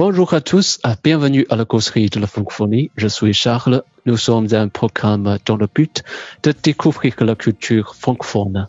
[0.00, 2.90] Bonjour à tous, bienvenue à la causerie de la francophonie.
[2.96, 3.82] Je suis Charles.
[4.06, 6.02] Nous sommes un programme dans le but
[6.42, 8.66] de découvrir la culture francophone.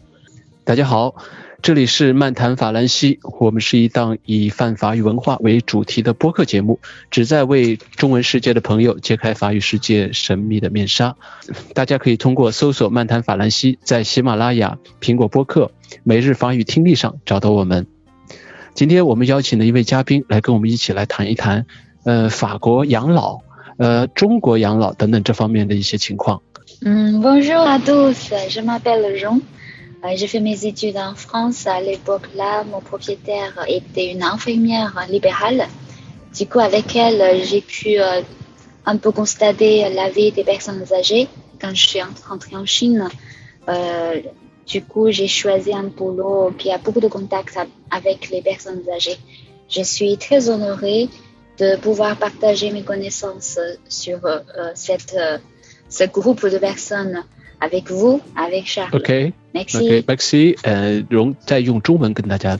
[0.65, 1.15] 大家好，
[1.61, 11.15] 这里是漫谈法兰西，我们是一档以泛法语文化为主题的播客节目，旨在为中文世界的朋友揭开法语世界神秘的面纱。
[11.73, 15.71] 大家可以通过搜索“漫谈法兰西”在喜马拉雅、苹果播客、
[16.03, 17.87] 每日法语听力上找到我们。
[18.73, 21.65] 今天我们邀请了一位嘉宾来跟我们一起来谈一谈，
[22.03, 23.39] 呃，法国养老，
[23.77, 26.41] 呃，中国养老等等这方面的一些情况。
[26.83, 29.41] 嗯，Bonjour à tous, je m'appelle Jean.
[30.15, 31.67] J'ai fait mes études en France.
[31.67, 35.67] À l'époque là, mon propriétaire était une infirmière libérale.
[36.35, 37.99] Du coup, avec elle, j'ai pu
[38.85, 41.27] un peu constater la vie des personnes âgées
[41.59, 43.09] quand je suis rentrée en Chine.
[43.69, 44.21] Euh,
[44.70, 47.58] du coup, j'ai choisi un boulot qui a beaucoup de contacts
[47.90, 49.18] avec les personnes âgées.
[49.68, 51.08] Je suis très honorée
[51.58, 54.40] de pouvoir partager mes connaissances sur euh,
[54.74, 55.38] cette, euh,
[55.88, 57.24] ce groupe de personnes
[57.60, 58.94] avec vous, avec Charles.
[58.94, 59.76] OK, merci.
[59.78, 60.56] OK, merci.
[60.62, 62.58] 呃，容再用中文跟大家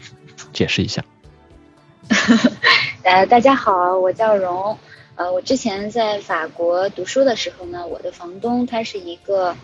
[0.53, 1.05] 解释一下。
[3.03, 4.79] 呃，大家好，我叫荣。
[5.17, 9.57] 呃，我之前在法国读书的时候呢，我的房东他是一个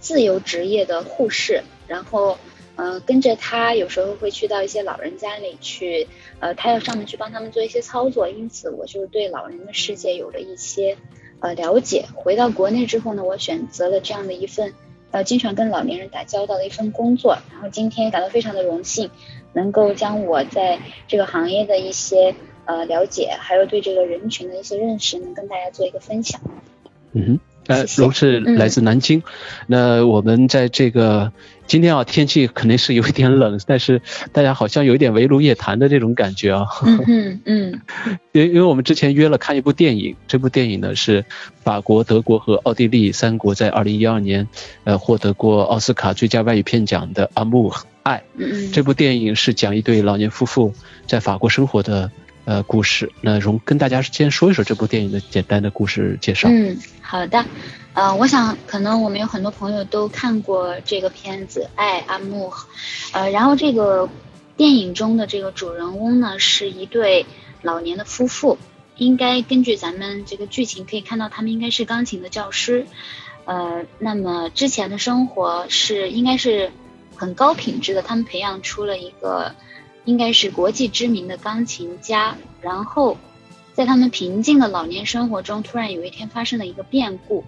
[0.00, 1.62] 自由职业的护士。
[1.87, 2.37] 然后，
[2.75, 6.07] 呃，跟着他有时候会去到一些老人家里去，
[6.39, 10.97] 呃，他要上门去帮他们做一些操作，因此我就对老人的世界有了一些
[11.39, 12.05] 呃了解。
[12.15, 14.73] 回到国内之后呢，我选择了这样的一份
[15.11, 17.37] 呃经常跟老年人打交道的一份工作。
[17.51, 19.11] 然后今天感到非常的荣幸，
[19.53, 22.33] 能够将我在这个行业的一些
[22.65, 26.41] 呃了解，还有对这个人群的一些认识，能跟大家做一个分享。
[27.11, 27.39] 嗯哼。
[27.67, 29.23] 呃，荣是来自南京。
[29.67, 31.31] 那我们在这个
[31.65, 36.65] 今天啊，天气肯定是有一点冷， 但是大家好像有一点围炉夜谈的这种感觉啊。
[37.07, 37.81] 嗯嗯。
[38.33, 41.23] 因因为我们之前约了看一部电影，这部电影呢是
[41.63, 44.47] 法国、德国和奥地利三国在二零一二年
[44.83, 48.17] 呃获得过奥斯卡最佳外语片奖的《阿木爱》。
[48.35, 50.73] 嗯这部电影是讲一对老年夫妇
[51.07, 52.11] 在法国生活的。
[52.45, 56.49] 呃，故事，那容跟大家先说一说这部电影的简单的故事介绍。
[56.51, 57.45] 嗯，好的，
[57.93, 62.49] 呃，我想可能我们有很多朋友都看过这个片子《爱阿木》，
[63.13, 64.09] 呃，然后这个
[64.57, 67.25] 电影中的这个主人翁呢是一对
[67.61, 68.57] 老年的夫妇，
[68.97, 72.85] 应该根据咱们这个剧情可以看到，他们应该是钢琴的教师，
[73.45, 76.71] 呃，那么之前的生活是应该是
[77.15, 79.55] 很高品质的，他们培养出了一个。
[80.05, 83.17] 应该是国际知名的钢琴家，然后
[83.73, 87.45] 在他们平静的老年生活中，突然有一天发生了一个变故，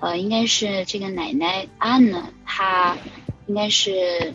[0.00, 2.96] 呃，应该是这个奶奶安呢，她
[3.46, 4.34] 应该是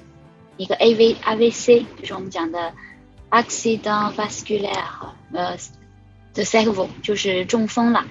[0.56, 2.74] 一个 A V A V C，就是我们讲的
[3.32, 4.86] accident vasculaire，
[5.32, 5.58] 呃
[6.34, 8.06] ，the cerveau 就是中风了，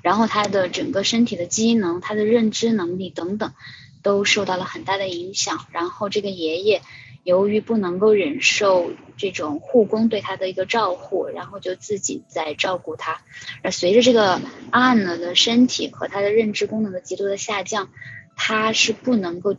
[0.00, 3.52] 然后他的整个身体的机能、他的认知能力等等
[4.02, 6.82] 都受到了很大的影响，然后这个爷爷。
[7.28, 13.20] 由于不能够忍受这种护工对他的一个照护，然后就自己在照顾他。
[13.62, 14.40] 而随着这个
[14.70, 17.90] 阿呢的身体和他的认知功能的极度的下降，
[18.34, 19.54] 他是不能够，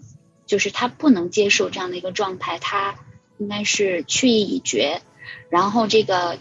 [0.48, 2.96] 就是他不能接受这样的一个状态，他
[3.38, 5.04] 应该是去意已决。
[5.52, 6.40] 然后这个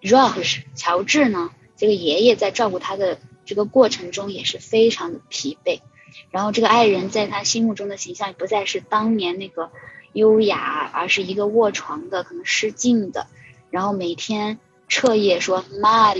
[0.00, 5.78] r o s 乔治呢，这个爷爷在照顾他的这个过程中也是非常的疲惫。
[6.32, 9.70] 然后这个爱人在他心目中的形象不再是当年那个。
[10.16, 13.26] 优雅，而是一个卧床的，可能失禁的，
[13.70, 16.16] 然后每天彻夜说 “mal”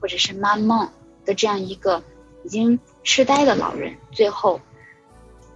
[0.00, 0.90] 或者是 mad mom
[1.24, 2.04] 的这样一个
[2.44, 4.60] 已经痴呆的老人，最后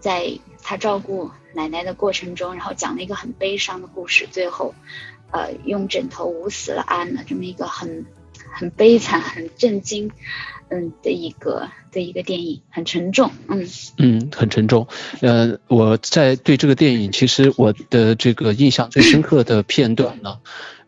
[0.01, 4.75] 在他照顾奶奶的过程中，然后讲了一个很悲伤的故事，最后
[5.31, 8.05] 呃用枕头捂死了安的这么一个很
[8.53, 10.11] 很悲惨、很震惊。
[10.75, 13.65] 嗯的一个的一个电影很沉重，嗯
[13.99, 14.89] 嗯很沉重，
[15.21, 20.39] 呃我在对这个电影其实我的这个印象最深刻的片段呢，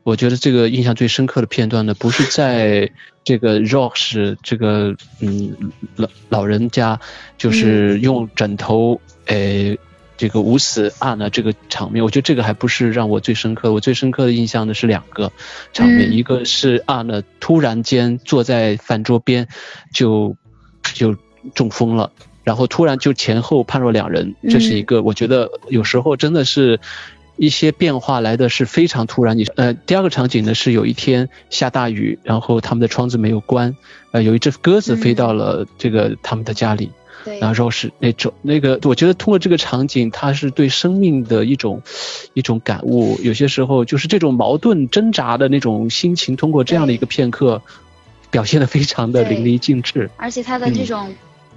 [0.02, 2.90] 我觉得这个印象最深刻的片段呢不是在
[3.22, 5.56] 这个 Roche 这个嗯
[5.94, 6.98] 老老人家
[7.38, 9.78] 就是用枕头诶。
[10.16, 13.72] 这个无死案呢，这个场面，我觉得这个还不是让我最深刻。
[13.72, 15.30] 我最深刻的印象呢是两个
[15.72, 19.46] 场面，一个是案呢突然间坐在饭桌边
[19.92, 20.36] 就
[20.94, 21.16] 就
[21.54, 22.12] 中风了，
[22.44, 26.80] 然后突然就前后判若两人，这是一个我觉得有时候真的是
[27.36, 29.36] 一些变化来的是非常突然。
[29.36, 33.76] 你呃，第二个场景呢是有一天下大雨，然后他们的窗子没有关，
[34.12, 36.90] 呃，有一只鸽子飞到了这个他们的家里。
[37.40, 41.82] 然后是那种那个，我觉得通过这个场景，他是对生命的一种
[42.34, 43.18] 一种感悟。
[43.22, 47.62] 有些时候就是这种矛盾挣扎的那种心情，通过这样的一个片刻，
[48.30, 50.10] 表现的非常的淋漓尽致。
[50.16, 51.14] 而且他的这种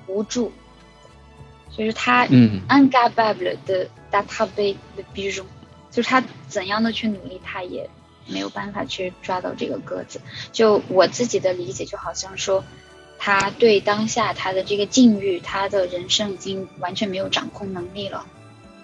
[0.07, 0.51] 无助，
[1.75, 5.31] 就是他嗯，incapable 的 database 的 b
[5.91, 7.89] 就是他怎样的去努力，他也
[8.27, 10.19] 没有办法去抓到这个鸽子。
[10.51, 12.63] 就我自己的理解，就好像说。
[13.19, 18.25] 他对当下他的这个境遇，他的人生已经完全没有掌控能力了。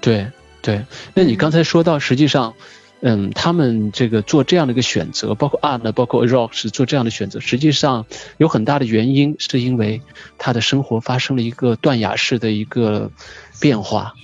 [0.01, 0.27] 对
[0.61, 2.53] 对，那你刚才说到，实际上，
[2.99, 8.05] 嗯，他们这个做这样的一个选择，包括 Anne，包括 Rock 是做这样的选择，实际上
[8.37, 10.01] 有很大的原因，是因为
[10.37, 13.11] 他的生活发生了一个断崖式的一个
[13.59, 14.15] 变化，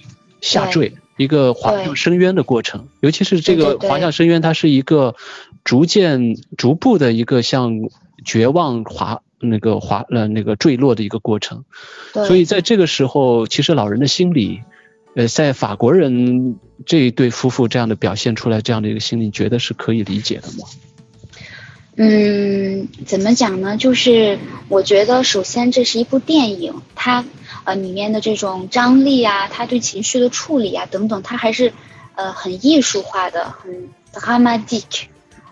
[0.41, 2.87] 下坠，一个滑向深渊的过程。
[2.99, 5.15] 尤其是这个滑向深渊，它是一个
[5.63, 7.89] 逐渐、逐步的一个向
[8.25, 9.21] 绝望滑。
[9.41, 11.65] 那个滑呃那个坠落的一个过程，
[12.13, 14.61] 所以在这个时候，其实老人的心理，
[15.15, 20.67] 呃，在法国人这一对夫妇这样的表现出来这样的一个心理，觉得是可以理解的吗？
[21.97, 23.77] 嗯，怎么讲呢？
[23.77, 24.39] 就是
[24.69, 27.25] 我觉得，首先这是一部电影，它
[27.65, 31.73] 呃里面的这种张力啊，它对情绪的处理啊等等，它还是
[32.15, 35.03] 呃很艺术化的，很 dramatic，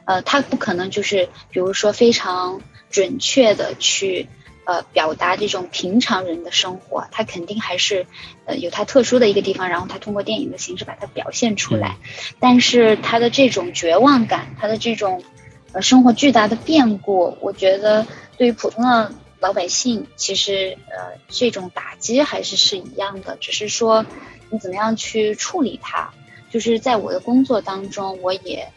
[0.06, 2.62] 呃，它不可能就是比如说非常。
[2.90, 4.28] 准确的去
[4.66, 8.06] 呃表达这种平常人的生活，他肯定还是
[8.46, 11.98] 呃有他特殊的一个地方，然后他通过电影的形式把它表现出来。
[12.40, 15.24] 但是他的这种绝望感，他的这种
[15.72, 18.06] 呃生活巨大的变故，我觉得
[18.38, 24.06] 对于普通的老百姓，其实呃这种打击还是是一样的，只是说
[24.50, 26.12] 你怎么样去处理它。
[26.52, 28.72] 就是在我的工作当中，我也。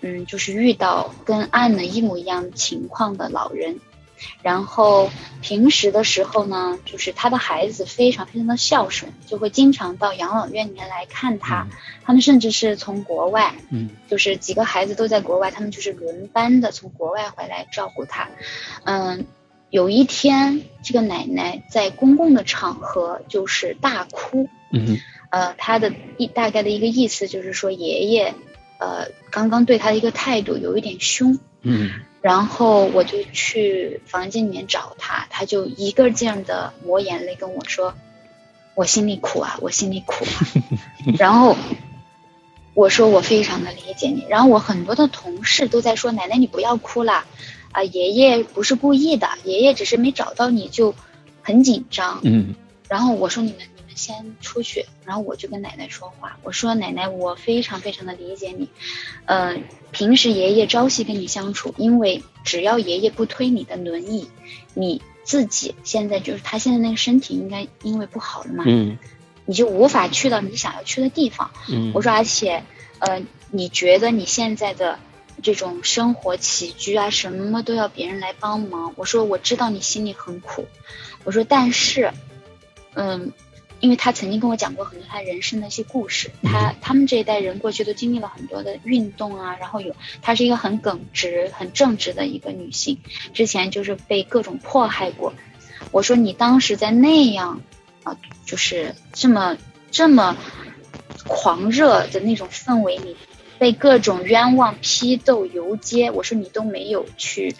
[0.00, 3.80] 嗯，就是遇到跟安的一模一样情况的老人，
[4.42, 5.10] 然后
[5.42, 11.66] 平时的时候呢，就是他的孩子非常非常的孝顺，就会经常到养老院里面来看他。
[12.04, 18.28] 他们甚至是从国外，嗯，就是几个孩子都在国外，他们就是轮班的从国外回来照顾他。
[18.84, 19.26] 嗯，
[19.68, 24.98] 有一天，这个奶奶在公共的场合就是大哭，嗯，
[25.30, 28.34] 呃，他的一大概的一个意思就是说爷爷。
[28.78, 31.90] 呃，刚刚对他的一个态度有一点凶，嗯，
[32.22, 37.94] 然后我就去房间里面找他，他就一个劲儿的抹眼泪跟我说
[38.76, 40.24] ：“我心里苦啊，我心里苦。
[41.18, 41.56] ”然后
[42.74, 47.24] 我说：“我非常的理解你。”然后我很多的同事都在说：“奶奶你不要哭了，
[47.72, 50.94] 啊，爷爷不是故意的，爷爷只是没找到你就
[51.42, 52.54] 很紧张。”嗯，
[52.88, 53.60] 然后我说：“你们。”
[53.98, 56.38] 先出去，然后我就跟奶奶说话。
[56.42, 58.70] 我说：“奶奶，我非常非常的理解你。
[59.26, 59.58] 呃，
[59.90, 64.30] 平时爷爷朝夕跟你相处，因为只要爷爷不推你的轮椅，
[64.72, 68.96] 你自己现在就是他现在那个身体应该因为不好了嘛，嗯，
[69.44, 71.50] 你就无法去到你想要去的地方。
[71.68, 72.62] 嗯，我说，而且，
[73.00, 74.98] 呃，你觉得你现在的
[75.42, 78.94] 这种生活起居啊，什么都要别人来帮忙。
[78.96, 80.66] 我说，我知道你心里很苦。
[81.24, 82.12] 我说，但是，
[82.94, 83.32] 嗯。”
[83.80, 92.98] 因为他曾经跟我讲过很多他人生的一些故事，他他们这一代人过去都经历了很多的运动啊，然后有她是一个很耿直、很正直的一个女性，
[93.32, 95.32] 之前就是被各种迫害过。
[95.92, 97.60] 我说你当时在那样
[98.02, 99.56] 啊，就是这么
[99.90, 100.36] 这么
[101.26, 103.16] 狂热的那种氛围里，
[103.58, 107.54] 被各种冤枉、批斗、游街，我说你都没有去，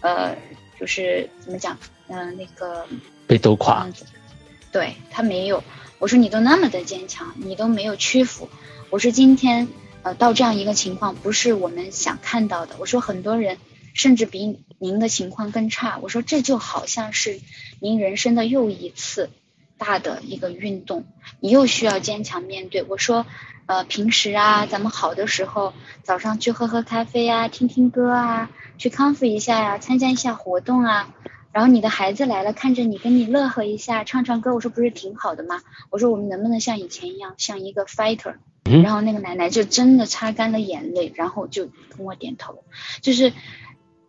[0.00, 0.36] 呃，
[0.78, 2.86] 就是怎么讲，嗯，那个
[3.26, 3.88] 被斗垮。
[4.72, 5.62] 对他没有，
[5.98, 8.48] 我说你都那么的坚强，你都没有屈服。
[8.90, 9.68] 我说今天
[10.02, 12.74] 呃到这样一个情况，不是我们想看到的。
[12.78, 13.58] 我说很多人
[13.92, 15.98] 甚至比您的情况更差。
[16.00, 17.40] 我说这就好像是
[17.80, 19.30] 您人生的又一次
[19.76, 21.04] 大的一个运动，
[21.38, 22.82] 你又需要坚强面对。
[22.82, 23.26] 我说
[23.66, 31.14] 呃平时啊咱们好的时候，早上去喝喝咖啡啊，听听歌啊，去康复一下呀，参加一下活动啊。
[31.52, 35.60] 然后你的孩子来了，看着你跟你乐呵一下，唱唱歌，我说不是挺好的吗？
[35.90, 38.36] 我说我们能不能像以前一样，像一个 fighter？
[38.64, 42.64] 然后那个奶奶就真的擦干了眼泪，然后就跟我点头。
[43.00, 43.32] 就是，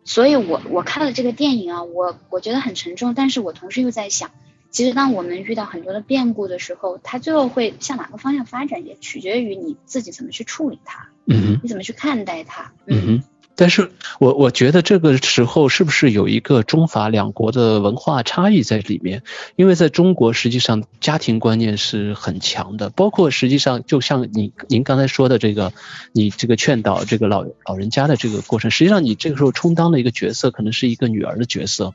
[0.04, 4.30] 所以我我看了这个电影啊，我我觉得很沉重，但是我同时又在想，
[4.70, 13.22] 其实当我们遇到很多的变故的时候，它最后会向哪个方向发展，也取决于你自己怎么去处理它，嗯你怎么去看待它，嗯
[13.56, 19.22] 但是我我觉得这个时候是不是有一个中法两国的文化差异在里面？
[19.56, 25.72] 因为在中国实际上家庭观念是很强的，包括实际上就像你您刚才说的这个，
[26.12, 31.94] 你这个劝导这个老老人家的这个过程，实际上你这个时候充当的一个角色可能是一个女儿的角色。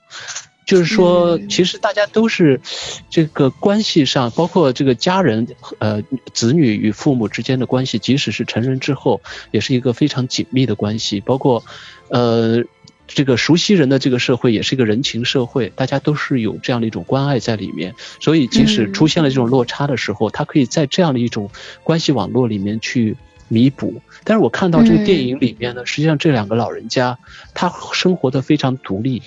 [0.70, 2.62] 就是说，其实大家都是
[3.10, 5.48] 这个关系上，包括这个家人
[5.80, 11.22] 呃子女与父母之间的关系，即使是成人之后，也是一个非常紧密的关系。
[11.22, 11.64] 包括
[12.10, 12.64] 呃
[13.08, 17.96] 这个熟悉人的这个社会，也是一个人情社会，大家都是有这样的一种关爱在里面。
[18.20, 21.50] 所以，即使出现了这种落差的时候，他可以在这样的一种
[21.84, 24.04] 关系网络里面去弥补。
[24.24, 27.18] 但是我看到这个电影里面呢，实际上这两个老人家
[27.56, 29.24] 他生活的非常独立。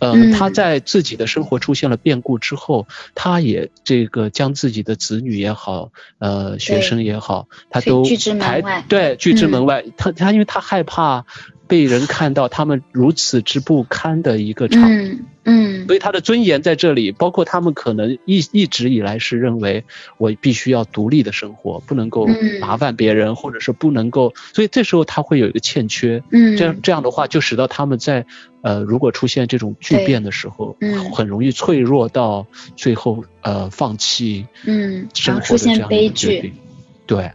[0.00, 9.84] 嗯，他在自己的生活出现了变故之后，他也这个将自己的子女也好，呃，学生也好，他都拒之门外对拒之门外。
[9.96, 11.26] 他他因为他害怕。
[11.68, 19.84] 被人看到他们如此之不堪的一个场，嗯嗯，所以他的尊严在这里，包括他们可能一一直以来是认为
[20.16, 22.26] 我必须要独立的生活，不能够
[22.60, 28.24] 麻烦别人，或者是不能够，所以这时候他会有一个欠缺，嗯，这样这样的话就使得他们在
[28.62, 32.46] 呃如果出现这种巨变的时候，嗯，很容易脆弱到
[32.76, 36.54] 最后呃放弃，嗯，生活出现悲剧，
[37.06, 37.32] 对，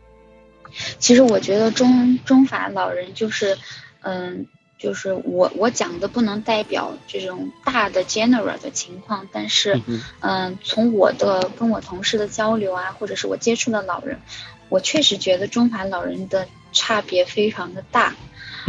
[0.97, 3.55] 其实我觉得中中法老人就是。
[4.03, 4.45] 嗯，
[4.77, 9.81] 就是我我讲的不能代表这种大的 general 的情况，但是
[10.19, 14.19] 嗯，从我的跟我同事的交流啊，或者是我接触的老人，
[14.67, 18.15] 我确实觉得中法老人的差别非常的大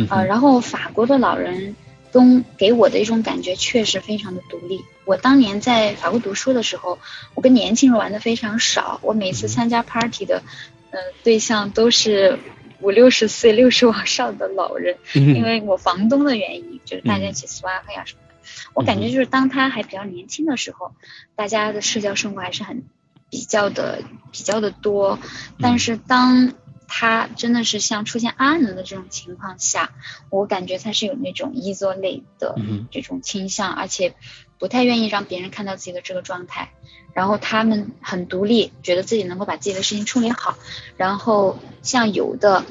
[0.09, 0.23] 啊。
[0.23, 1.75] 然后法国的老人
[2.13, 4.85] 跟给我的一种感觉确实非常的独立。
[5.05, 6.99] 我当年在法国读书的时候，
[7.35, 10.43] 我跟年轻人玩的非常少，我每次参加 party 的
[10.93, 12.39] 嗯对象都是。
[12.85, 18.35] 五六十岁、六十往上的老人，因为我房东的原因，就是大家一起刷黑呀什么的。
[18.75, 20.93] 我感觉就是当他还比较年轻的时候，
[21.35, 22.85] 大家的社交生活还是很
[23.31, 25.19] 比较的、比较的多。
[25.59, 26.53] 但是当
[26.87, 29.93] 他真的是像出现阿能的这种情况下，
[30.29, 32.57] 我感觉他是有那种 isolate 的
[32.91, 34.15] 这种倾向，而且
[34.65, 36.71] 不太愿意让别人看到自己的这个状态。
[37.13, 40.57] 然后他们很独立，觉得自己能够把自己的事情处理好。
[40.97, 42.65] 然后像有的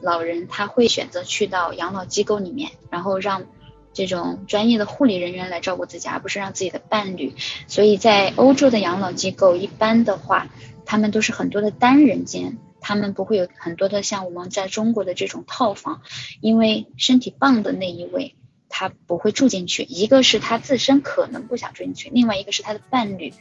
[0.00, 3.44] 老人，他会选择去到养老机构里面，然后让
[3.92, 7.36] 这种专业的护理人员来照顾自己，而不是让自己的伴侣。
[7.68, 10.48] 所以在欧洲的养老机构，一般的话，
[10.84, 16.02] 他们都是很多的单人间，他们不会有很多的像我们在中国的这种套房，
[16.40, 18.34] 因为身体棒的那一位。
[18.68, 23.32] 他不会住进去，一个是他自身可能不想住进去，另外一个是他的伴侣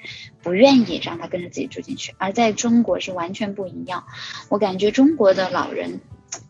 [0.42, 2.16] 不愿意让他跟着自己住进去。
[2.18, 4.06] 而在中国是完全不一样，
[4.50, 6.00] 我感觉中国的老人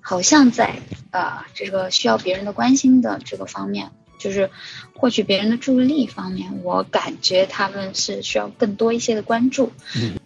[0.02, 0.76] 好像在
[1.12, 4.50] 呃这个需要别人的关心的这个方面，就是
[4.96, 9.72] 获取别人的注意力方面，我感觉他们是需要更多一些的关注。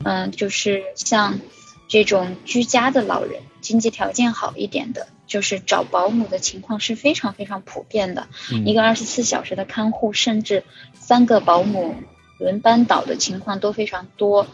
[0.04, 1.40] 嗯，就是像
[1.88, 5.08] 这种居家的老人，经济条件好一点的。
[5.32, 8.28] 就是找保姆的情况是非常非常普遍的，
[8.66, 11.96] 一个二十四小时的看护，甚至三个保姆
[12.38, 14.46] 轮班倒的情况都非常多。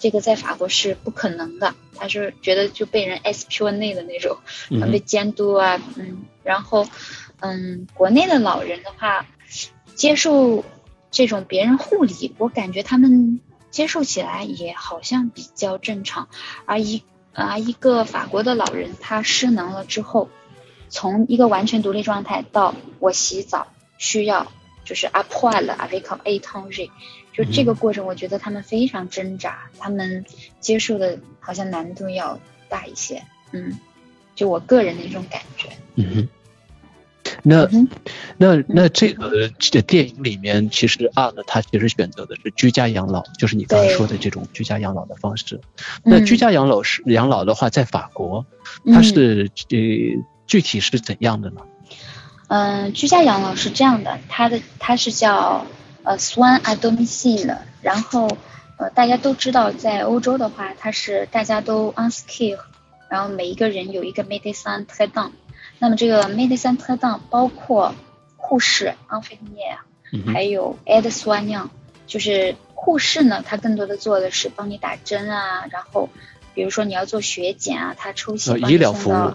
[0.00, 4.38] 这个在法国是不可能的，他是觉得就被人 S P N 内的那种，
[4.90, 6.88] 被监督啊，嗯，然后，
[7.38, 9.24] 嗯，国内的老人的话，
[9.94, 10.64] 接受
[11.12, 13.38] 这种别人护理，我感觉他们
[13.70, 16.28] 接受起来也好像比较正常，
[16.66, 17.04] 而一。
[17.34, 20.30] 啊，一个法国的老人，他失能了之后，
[20.88, 23.66] 从一个完全独立状态到我洗澡
[23.98, 24.50] 需要
[24.84, 26.90] 就是 apply 了 avec a t o n g
[27.32, 30.24] 就这个过程，我觉得他们非常挣扎，他们
[30.60, 32.38] 接受的好像难度要
[32.68, 33.78] 大一些，嗯，
[34.36, 36.28] 就我个人的一种感觉，嗯哼。
[37.42, 37.68] 那
[38.36, 39.48] 那那这个
[39.86, 45.60] 电影里面，其实啊，呢，他其实选择的是居家养老，就是你刚才说的这种居家养老的方式。
[46.02, 48.44] 那居家养老是养老的话，在法国，
[48.92, 51.60] 它是呃具体是怎样的呢？
[52.48, 55.66] 嗯，居家养老是这样的，它的它是叫
[56.02, 58.28] 呃 Swan a domicile，然后
[58.78, 62.58] 呃大家都知道，在欧洲的话，它是大家都 on skill，
[63.08, 65.32] 然后每一个人有一个 medicine o n
[65.84, 67.94] 那么这个 medicine t r a d o n 包括
[68.38, 71.52] 护士 a n f i n i e 还有 a d s o i g n
[71.52, 71.70] a n
[72.06, 76.08] 就是护士呢，他更多的做的是帮你打针啊，然后
[76.54, 79.34] 比如说你要做血检啊，他抽血医疗服务，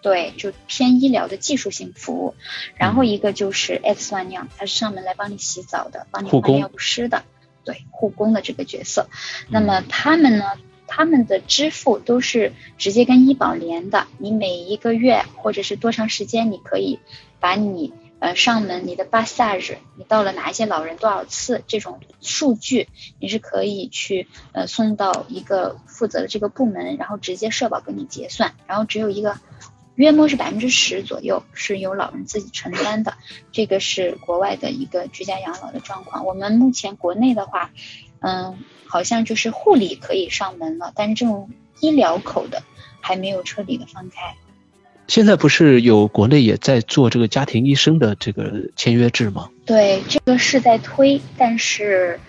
[0.00, 2.36] 对，就偏医疗的技术性服务。
[2.76, 7.24] 然后一个就是 a d s o i g n a n 他是上门来帮你洗澡的，帮你换尿不湿的，
[7.64, 9.08] 对，护工的这个角色。
[9.48, 10.44] 那么他们呢？
[10.88, 16.98] 他们的支付都是直接跟医保连的，你每一个月或者是多长时间，你可以
[17.38, 22.88] 把你呃上门你的 b a s a g e 你到了哪一些老人多少次这种数据，
[23.20, 29.38] 你是可以去呃送到一个负责的这个部门，然后直接社保给你结算，然后只有一个
[29.94, 33.14] 约莫是百分之十左右是由老人自己承担的。
[33.52, 36.24] 这个是国外的一个居家养老的状况。
[36.24, 37.72] 我们目前国内的话，
[38.20, 42.62] 嗯，好像就是护理可以上门了，但是这种医疗口的
[43.00, 44.34] 还没有彻底的放开。
[45.06, 49.48] 现在不是有国内也在做这个家庭医生的这个签约制吗？
[49.64, 52.20] 对，这个是在推，但是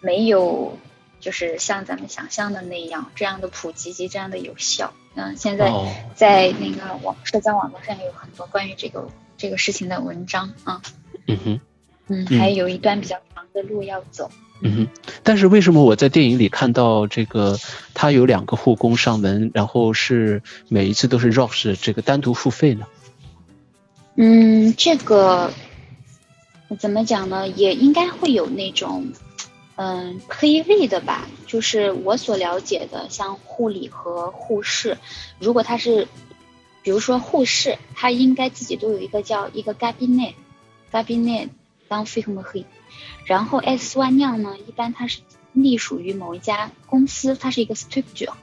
[0.00, 0.78] 没有
[1.18, 4.92] 就是像咱们想象的那样这样的普及及这样的有效。
[5.16, 5.72] 嗯，现在
[6.14, 10.82] 在那个网社交网络上有很多关于这个这个事情的文章啊。
[11.26, 11.60] 嗯哼。
[12.06, 14.30] 嗯，还有一段比较长的路要走。
[14.32, 14.88] 嗯哼，
[15.22, 17.58] 但是为什么我在电影里看到这个
[17.94, 22.86] 他有两个护工上门，然后是每一次都是 Ross 这个单独付费呢？
[24.16, 25.50] 嗯，这个
[26.78, 27.48] 怎么讲呢？
[27.48, 29.12] 也应该会有那种
[29.76, 31.26] 嗯 P V 的吧。
[31.46, 34.98] 就是我所了解的，像护理和护士，
[35.38, 36.06] 如果他是
[36.82, 41.48] 比如说护士，他应该自己都有一个叫一个 Gabinet，Gabinet
[41.88, 42.66] 当 f i c m 黑。
[43.24, 45.20] 然后 S one 酿呢，一般它是
[45.52, 48.34] 隶属于某一家公司，它是一个 studio，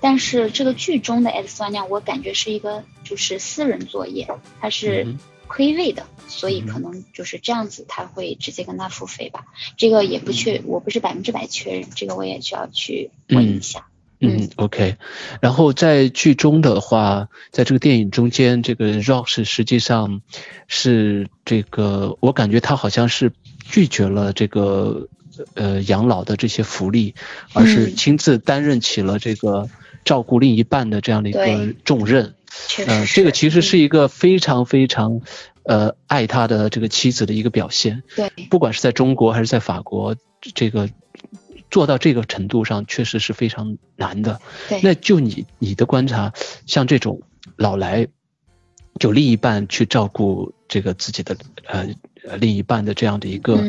[0.00, 4.28] 但是这个剧中的 S one 酿，我感觉是一个就是私人作业，
[4.60, 5.16] 它是
[5.46, 9.44] 亏位的，所以可能就是这样子，他会直接跟他付费吧。
[9.76, 13.86] 这个也不确，我不是百分之百确认，这个我也需要去问一下。
[14.18, 14.96] 嗯，OK。
[15.40, 20.20] 然后在剧中的话，在这个电影中间，这个 Ross 实际上
[20.66, 23.32] 是这个，我感觉他好像是。
[23.68, 25.08] 拒绝了这个
[25.54, 27.14] 呃养老的这些福利，
[27.52, 29.68] 而是亲自担任起了这个
[30.04, 32.34] 照顾另一半的这样的一个重任。
[32.86, 35.20] 呃，这个其实是一个非常非常
[35.64, 38.02] 呃爱他的这个妻子的一个表现。
[38.16, 40.16] 对，不管是在中国还是在法国，
[40.54, 40.88] 这个
[41.70, 44.40] 做到这个程度上确实是非常难的。
[44.68, 46.32] 对，那就你你的观察，
[46.66, 47.20] 像这种
[47.56, 48.06] 老来
[48.98, 51.88] 就另一半去照顾这个自己的呃。
[52.28, 53.62] 呃，另一半的这样的一个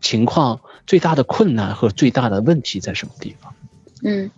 [0.00, 3.54] 情况，最大的困难和最大的问题在什么地方？
[4.02, 4.30] 嗯，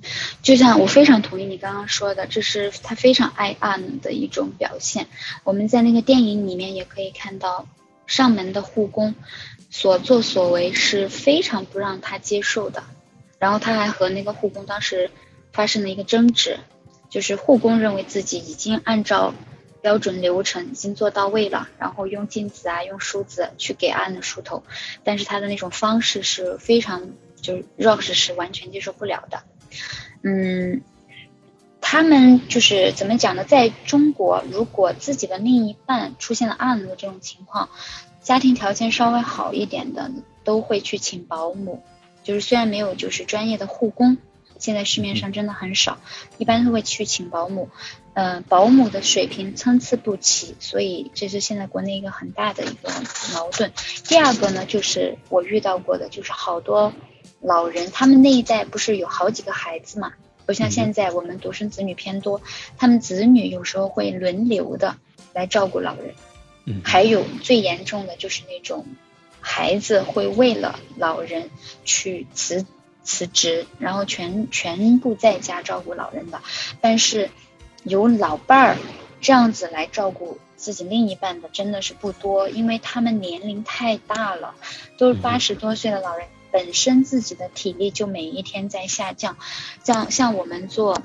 [0.43, 5.07] 就像我非常同意你刚刚说的，这是他非常爱暗的一种表现。
[5.45, 7.69] 我们在那个电影里面也可以看到，
[8.07, 9.15] 上门的护工
[9.69, 12.83] 所作所为是非常不让他接受的。
[13.39, 15.11] 然后他还和那个护工当时
[15.53, 16.59] 发生了一个争执，
[17.11, 19.35] 就是护工认为自己已经按照。
[19.83, 24.63] 标准流程已经做到位了，然后用镜子啊，用梳子去给安的梳头，
[25.05, 29.43] 但是他的那种方式是非常，就是 Ross 是完全接受不了的。
[30.23, 30.83] 嗯，
[31.81, 33.45] 他们就是怎么讲呢？
[33.45, 37.71] 在中国，如果自己的另一半出现了暗的这种情况，
[38.21, 40.11] 家庭条件稍微好一点的，
[40.45, 41.83] 都会去请保姆，
[42.23, 44.19] 就是虽然没有就是专业的护工，
[44.61, 45.99] 现在市面上真的很少，
[46.39, 47.69] 一般都会去请保姆。
[48.13, 52.91] 嗯，保姆的水平参差不齐，所以这是现在国内一个很大的一个
[53.33, 53.73] 矛盾。
[54.09, 56.93] 第二个呢，就是我遇到过的，就是好多
[57.41, 60.13] 老人，他们那一代不是有好几个孩子嘛？
[60.45, 62.43] 不像现在我们独生子女偏多，
[62.77, 64.97] 他们子女有时候会轮流的
[65.33, 66.15] 来照顾老人。
[66.67, 68.87] 嗯，还有最严重的就是那种
[69.41, 71.49] 孩子会为了老人
[71.85, 72.67] 去辞
[73.11, 76.41] 辞职，然后全全部在家照顾老人的，
[76.81, 77.31] 但是。
[77.83, 78.77] 有老伴儿
[79.23, 84.55] 这样子来照顾自己另一半的真的是不多，因为他们年龄太大了，
[84.99, 89.39] 都是八十多岁的老人，本身自己的体力就每一天在下降。
[89.83, 91.01] 像像我们做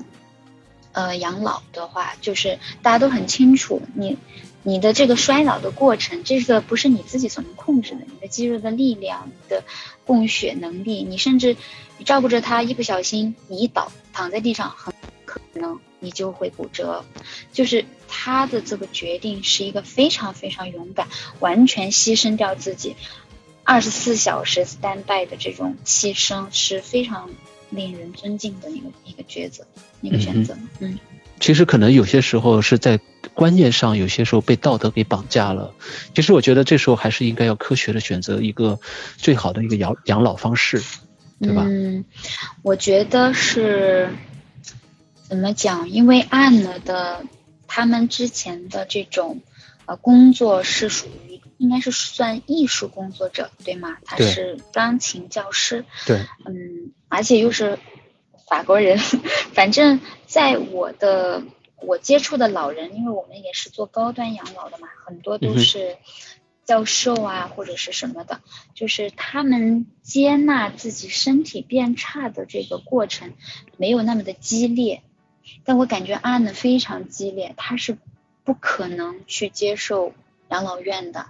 [0.92, 4.18] 呃养老的话，就是大家都很清楚，你
[4.66, 9.62] 你的这个衰老的过程，这个不是你自己所能控制的，你的肌肉的力量、你的
[10.04, 11.56] 供血能力，你甚至
[11.98, 14.92] 你照顾着他，一不小心你一倒躺在地上，很
[15.24, 15.78] 可能。
[15.98, 17.04] 你就会骨折，
[17.52, 21.08] 就是他的这个决定是一个非常非常勇敢，
[21.40, 22.94] 完全牺牲掉自己，
[23.64, 27.30] 二十四小时 stand by 的这种牺牲是非常
[27.70, 29.66] 令人尊敬的一个一个抉择，
[30.02, 30.56] 一个选择。
[30.80, 30.98] 嗯，
[31.40, 33.00] 其实可能有些时候是在
[33.34, 35.74] 观念上，有些时候被道德给绑架了。
[36.14, 38.80] 其实我觉得这时候还是应该要科学的选择一个
[39.16, 40.82] 最好的一个养养老方式，
[41.40, 41.64] 对吧？
[41.66, 42.04] 嗯，
[42.62, 44.10] 我觉得是。
[45.28, 45.90] 怎么讲？
[45.90, 47.24] 因为按了的，
[47.66, 49.40] 他们之前的这种
[49.84, 53.96] 呃工作是属于应该是算艺术工作者，对吗？
[54.04, 55.84] 他是钢琴教师。
[56.06, 56.24] 对。
[56.44, 57.80] 嗯，而且又是
[58.46, 58.98] 法国人。
[59.52, 61.42] 反正在我的
[61.76, 65.96] 我接触的老人，因为我们也是做高端养老的嘛，很多都是
[66.64, 68.40] 教授啊或者是什么的，
[68.74, 73.34] 就是他们接纳自己身体变差的这个过程
[73.76, 75.02] 没有那么的激烈。
[75.64, 77.96] 但我感觉阿呢非常激烈，他是
[78.42, 80.12] 不可能去接受
[80.48, 81.26] 养老院的，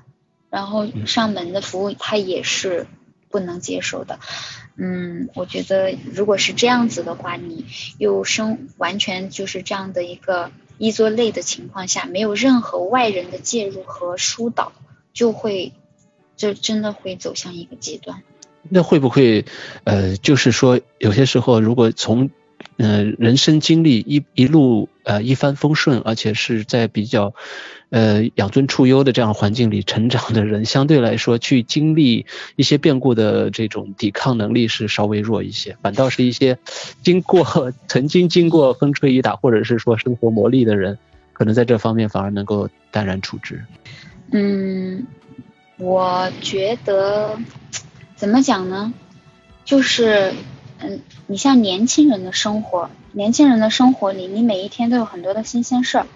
[0.48, 2.87] 然后上门的服务他也是
[3.29, 4.18] 不能接受的。
[4.22, 7.65] 嗯，嗯我觉得如果是这样子的话，你
[7.99, 14.73] 又生完全就是这样的一个一作类的情况下，没有任何外人的介入和疏导，
[15.15, 15.73] 就会
[16.37, 18.23] 就真的会走向一个极端。
[18.69, 19.45] 那会不会
[19.85, 22.31] 呃，就是说有些时候如果从
[22.79, 27.33] 呃，人生经历一一路呃一帆风顺，而且是在比较
[27.89, 36.59] 呃养尊处优的这样环境里成长的人，相对来说去经历一些变故的这种抵抗能力是稍微弱一些，反倒是一些
[37.03, 40.99] 经过曾经经过风吹雨打或者是说生活磨砺的人，
[41.33, 43.65] 可能在这方面反而能够淡然处之。
[44.33, 45.07] 嗯，
[45.79, 47.39] 我觉得
[48.17, 48.93] 怎么讲呢？
[49.65, 50.35] 就是。
[50.79, 56.07] 嗯，你像年轻人的生活，年轻人的生活里，你每一天都有很多的新鲜事儿，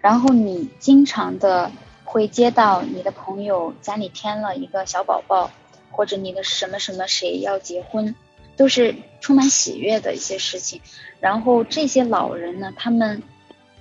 [0.00, 1.72] 然后你经常的
[2.04, 5.50] 会接到你的朋友家里添了一个小宝宝，
[5.90, 8.14] 或者你的什么什么谁要结婚，
[8.56, 10.82] 都是充满喜悦的一些事情。
[11.18, 13.22] 然后这些老人呢，他们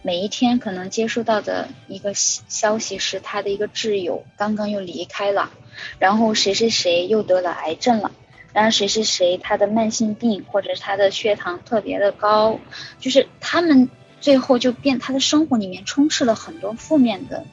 [0.01, 5.51] 每一天可能接触到的一个消息是他的一个挚友刚刚又离开了，
[5.99, 8.11] 然后谁谁谁又得了癌症了。
[8.51, 12.59] 然后谁谁谁他的慢性病，或者是他的血糖特别的高，
[12.99, 17.45] 就是他们最后就变，他的生活里面充斥了很多负面的，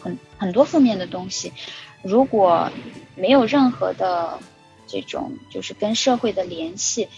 [0.00, 1.52] 很很多负面的东西。
[2.02, 2.70] 如果
[3.16, 4.38] 没有任何的
[4.86, 7.08] 这种就是跟社会的联系，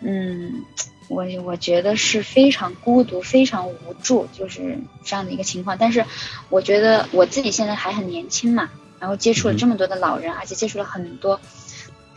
[0.00, 0.64] 嗯，
[1.08, 5.78] 我我觉得是非常孤独、非常无助，就是这样的一个情况。
[5.78, 6.04] 但是
[6.50, 8.68] 我觉得我自己现在还很年轻嘛，
[8.98, 11.40] 然后接触了这么多的老人，而且接触了很多。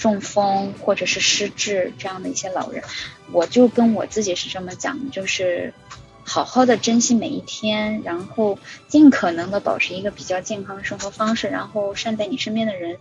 [0.02, 2.84] 中风或者是失智这样的一些老人，
[3.32, 5.76] 我就跟我自己是这么讲，就是
[6.26, 12.98] 好好的珍惜每一天，然后尽可能的保持一个比较健康的生活方式，然后善待你身边的人，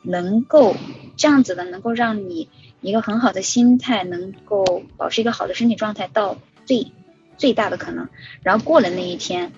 [0.00, 0.74] 能够
[1.18, 2.48] 这样子的，能够让你
[2.80, 6.92] 一个很好的心态，能够保持一个好的身体状态到最
[7.36, 8.08] 最大的可能，
[8.42, 9.52] 然后过了那一天，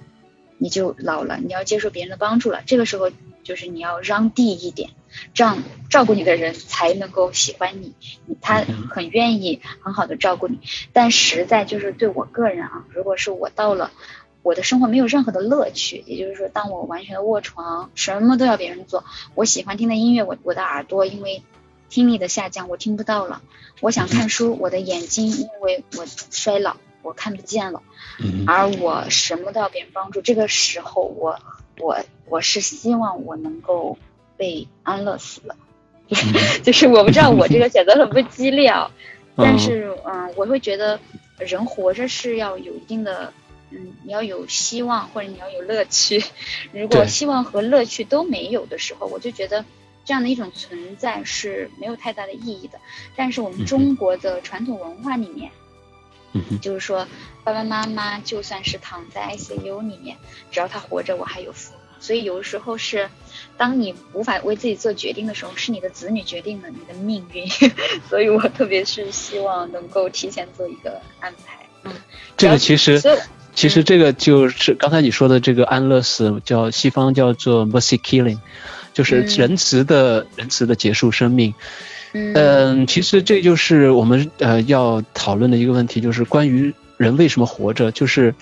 [0.59, 3.13] 你就老了，你要接受别人的帮助了，这个时候
[3.45, 4.91] 就是你要让地一点。
[5.35, 7.95] 这样照顾你的人才能够喜欢你，
[8.41, 10.61] 他很愿意很好的照顾你。
[10.93, 13.91] 但实在就是对我个人啊，如果是我到了
[14.43, 19.05] 我的生活没有任何的乐趣，也就是说，当我完全的卧床，什么都要别人做，
[19.35, 21.43] 我喜欢听的音乐，我我的耳朵因为
[21.89, 23.43] 听力的下降，我听不到了。
[23.81, 27.83] 我想看书，我的眼睛因为我衰老，我看不见了。
[28.47, 31.39] 而我什么都要别人帮助，这个时候我
[31.79, 33.99] 我我是希望我能够。
[34.41, 35.55] 被安乐死了，
[36.65, 38.91] 就是我不知道我这个选择很不 激烈啊，
[39.37, 40.99] 但是嗯，我会觉得
[41.39, 43.35] 人活着是要有一定的，
[43.71, 46.25] 嗯，你要有希望或者你要有乐趣，
[46.73, 49.63] 如果希望和乐趣都没有的时候，我就觉得
[50.07, 52.79] 这样的一种存在是没有太大的意义的。
[53.15, 55.51] 但是我们中国的传统文化里面，
[56.63, 57.07] 就是说
[57.45, 60.17] 爸爸妈妈就算是躺在 ICU 里面，
[60.51, 61.75] 只要他活着，我还有福。
[62.03, 63.11] 所以有的时候是，
[63.57, 67.47] 当你无法为自己做决定的时候，是你的子女决定了你的命运。
[68.09, 71.67] 所以我特别是希望能够提前做一个安排。
[71.85, 71.93] 嗯，
[72.37, 73.01] 这个其实，
[73.55, 78.39] 其实这个就是刚才你说的这个安乐死，叫西方叫做 mercy killing，
[78.95, 81.55] 就是仁慈的仁慈的结束生命。
[82.13, 88.35] 嗯，其实这就是我们呃要讨论的一个问题，就是关于人为什么活着，就是。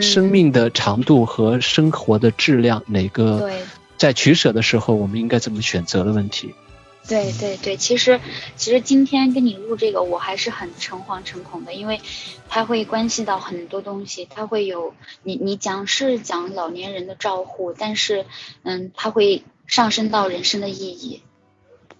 [0.00, 3.50] 生命的长度和生活的质量，哪个
[4.02, 6.56] 在取舍的时候，我们应该怎么选择的问题？
[7.06, 8.20] 对对对，其实
[8.56, 12.00] 其实今天跟你录这个，我还是很诚惶诚恐的，因为
[12.48, 18.26] 它会关系到很多东西，它会有你你讲是讲老年人的照护，但是
[18.64, 21.22] 嗯，它会上升到人生的意义，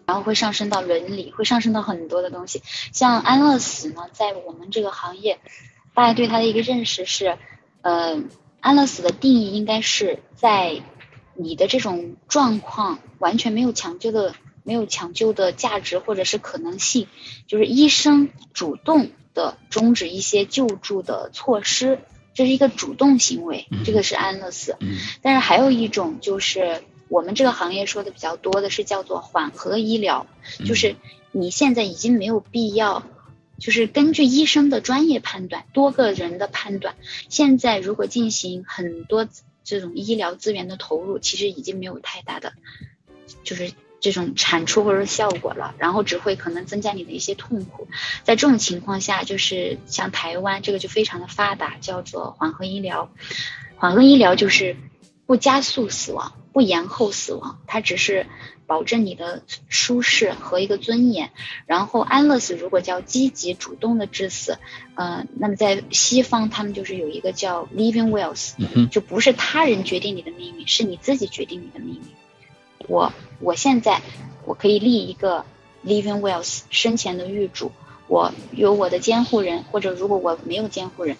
[0.05, 2.63] 然后会上升到伦理，会上升到很多的东西。
[2.91, 5.39] 像安乐死呢，在我们这个行业，
[5.95, 7.39] 大家对它的一个认识是。
[7.83, 8.21] 呃，
[8.61, 10.83] 安乐死的定义应该是在
[11.35, 17.07] 你的这种状况完全没有抢救的、没有抢救的价值或者是可能性，
[17.47, 21.99] 就是医生主动的终止一些救助的措施，
[22.35, 24.77] 这是一个主动行为，这个是安乐死。
[25.23, 30.27] 但是还有一种就是我们这个行业说的比较多的是叫做缓和医疗，
[30.65, 30.97] 就是
[31.31, 33.03] 你现在已经没有必要。
[33.59, 36.97] 就是根据医生的专业判断，多个人的判断，
[37.29, 39.29] 现在如果进行很多
[39.65, 42.53] 这种医疗资源的投入，其实已经没有太大的，
[43.45, 47.87] 就是这种产出或者效果了，然后只会可能增加你的一些痛苦。
[48.25, 53.11] 在这种情况下，就是像台湾这个就非常的发达，叫做缓和医疗。
[53.77, 54.77] 缓和医疗就是
[55.27, 58.27] 不加速死亡，不延后死亡，它只是
[58.67, 61.31] 保证你的舒适和一个尊严。
[61.67, 64.59] 然后安乐死如果叫积极主动的致死，
[64.95, 68.53] 呃，那么在西方他们就是有一个叫 living wills，
[68.91, 72.03] 就不是他人决定你的命运，是你自己决定你的命运。
[72.89, 74.03] 我我现在
[74.45, 75.45] 我可以立一个
[75.85, 77.73] living wills 生前的预嘱。
[78.09, 81.17] 我有我的监护人，或者如果我没有监护人，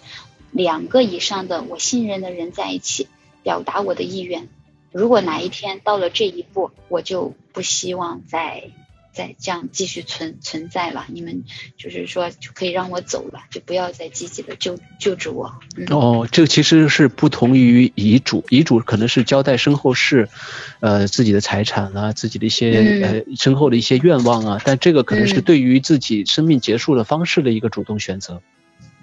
[0.51, 3.07] 两个以上的我信任的人在一起
[3.41, 4.47] 表达我的意愿。
[4.93, 8.69] 如果哪一天到了这一步，我就不希望再。
[9.15, 11.43] 再这样继续存存在了，你们
[11.77, 15.53] 就是说就可以让我走了，就不要再积极的救救治我。
[15.91, 20.29] 哦，这个其实是不同于遗嘱，遗嘱可能是交代身后事，
[20.79, 28.41] 呃，自己的财产啊，自己的一些呃身后的一些愿望啊，但这个可能是对于自己生命结束的方式的一个主动选择。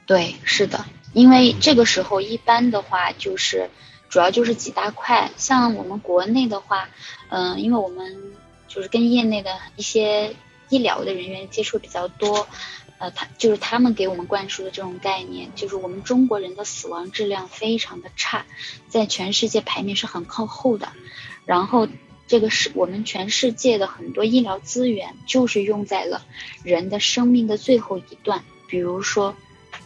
[0.07, 3.71] 对，是的，因为这个时候一般的话就是
[4.11, 6.91] 主要就是几大块，像我们国内的话，
[7.31, 8.35] 嗯，因为我们。
[8.73, 10.37] 就是跟业内的一些
[10.69, 12.47] 医疗的人员接触比较多，
[12.99, 18.47] 呃，他就是他们给我们灌输的这种概念，就是我们中国人的死亡质量非常的差，
[18.89, 20.93] 在全世界排名是很靠后的。
[21.45, 21.89] 然后
[22.29, 26.25] 这个是我们全世界的很多医疗资源就是用在了
[26.63, 29.35] 人的生命的最后一段，比如说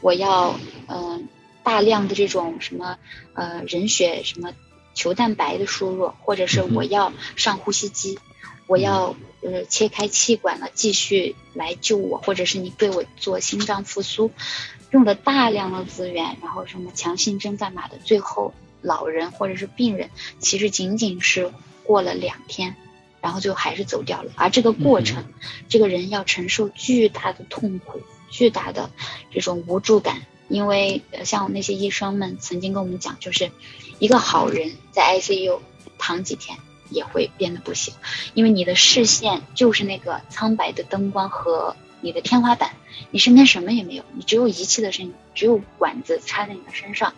[0.02, 0.54] 我要
[0.88, 1.26] 嗯
[1.64, 2.98] 大量的这种什么
[3.32, 4.52] 呃人血什么
[4.94, 8.20] 球蛋白的输入，或者是我要上呼吸机。
[8.66, 14.30] 我要呃切开气管了，继续来救我，或者是你对我做心脏复苏，
[14.90, 22.74] 用了大量的资源，然后什么强心针干嘛的，最后老人或者是病人其实仅仅是过了两天，
[23.20, 24.32] 然后最后还是走掉了。
[24.36, 25.26] 而这个过程，
[25.68, 28.00] 这个人要承受巨大的痛苦，
[28.30, 28.88] 巨大的
[29.30, 33.50] 这种无助感，因为像那些医生们曾经跟我们讲，就是
[33.98, 35.60] 一个好人在 ICU
[35.98, 36.58] 躺几天。
[36.90, 37.94] 也会变得不行，
[38.34, 42.76] 因为你的视线就是那个苍白的灯光和你的天花板，
[43.10, 47.14] 你身边什么也没有，你只有仪器的声音，只有管子插在你的身上，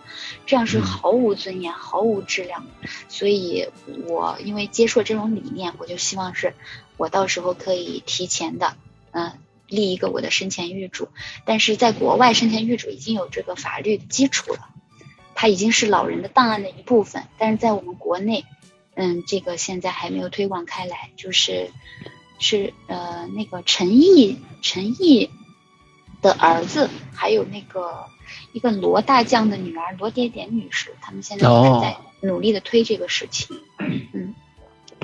[0.47, 2.65] 这样是毫无尊严、毫无质量。
[3.09, 3.69] 所以，
[4.07, 6.55] 我因为接触这种理念，我就希望是
[6.97, 8.77] 我到时候可以提前的，
[9.11, 9.33] 嗯，
[9.69, 11.09] 立一个我的生前预嘱。
[11.45, 14.69] 但是在国外，生前预嘱已经有这个法律的基础了，
[15.35, 17.25] 它已经是老人的档案的一部分。
[17.39, 18.45] 但是在我们国内。
[18.99, 21.71] 嗯，这个现在还没有推广开来，就是
[22.39, 25.29] 是呃那个陈毅陈毅
[26.23, 28.07] 的儿子，还有那个
[28.55, 33.61] 一个罗大将的女儿罗点点女士，他们现在还在努力的推这个事情，
[34.15, 34.26] 嗯。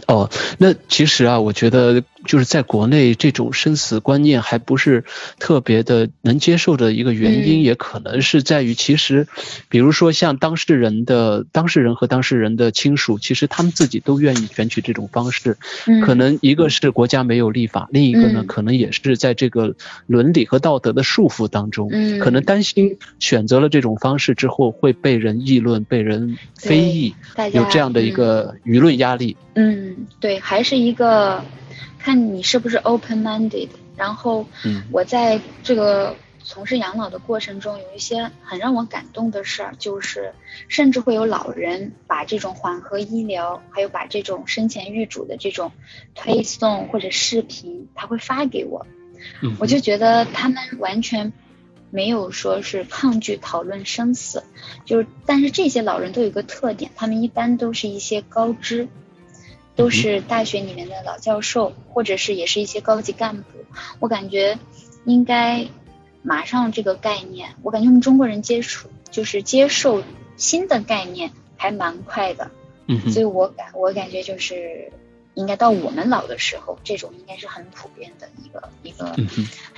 [0.06, 5.04] 哦，那其实啊，我觉得就是在国内这种生死观念还不是
[5.38, 9.28] 特别的能接受的一个原因，也可能是在于，其实，
[9.68, 15.56] 比如说像当事人的当事人和当事人的亲属，其实他们自己都愿意选取这种方式，
[16.04, 19.74] 可能一个是国家没有立法，另一个呢，可能也是在这个
[20.06, 27.14] 伦理和道德的束缚当中，可能担心选择了这种方式之后会被人议论、被人非议，
[27.52, 29.36] 有这样的一个舆论压力。
[29.54, 31.44] 嗯，对，还是一个
[31.98, 33.68] 看你是不是 open minded。
[33.94, 34.46] 然后，
[34.90, 40.32] 我在这个从事养老的过程中，有一些很让我感动的事儿，就是
[40.66, 45.72] 甚至会有老人把这种缓和医疗，还有把这种生前预嘱的这种
[46.14, 48.86] 推送或者视频，他会发给我。
[49.60, 51.32] 我就觉得他们完全
[51.90, 54.42] 没有说是抗拒讨论生死，
[54.86, 58.88] 就是但是这些老人都有个特点，他们一般都是一些高知。
[59.74, 63.44] 都是大学里面的老教授，或者是也是一些高级干部。
[64.00, 64.58] 我感觉
[65.04, 65.66] 应该
[66.22, 70.02] 马上这个概念，我感觉我们中国人接触就是接受
[70.36, 72.50] 新的概念还蛮快的。
[72.86, 74.92] 嗯，所以我感我感觉就是
[75.34, 79.16] 应该到我们老的时候，这种应该是很普遍的一个一个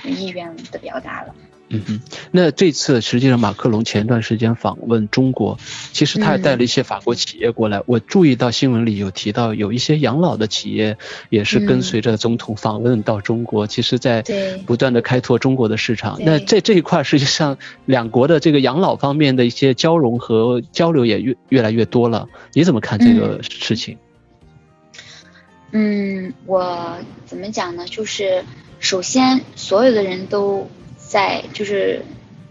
[0.03, 1.35] 意愿的表达了。
[1.75, 1.99] 嗯哼，
[2.31, 5.57] 那这次实际上马克龙前段时间访问中国，
[5.91, 7.81] 其实他也带了一些法国企业过来。
[7.85, 10.97] 我注意到新闻里有提到，有一些养老的企业
[11.29, 14.23] 也是跟随着总统访问到中国，其实在
[14.65, 16.17] 不断的开拓中国的市场。
[16.23, 22.27] 那在这一块，实际上两国的这个养老方面的一些交融和交流也越越来越多了。
[22.53, 23.97] 你怎么看这个事情？
[25.71, 27.85] 嗯，我怎么讲呢？
[27.85, 28.45] 就是
[28.79, 30.69] 首先所有的人都。
[31.07, 32.03] 在就是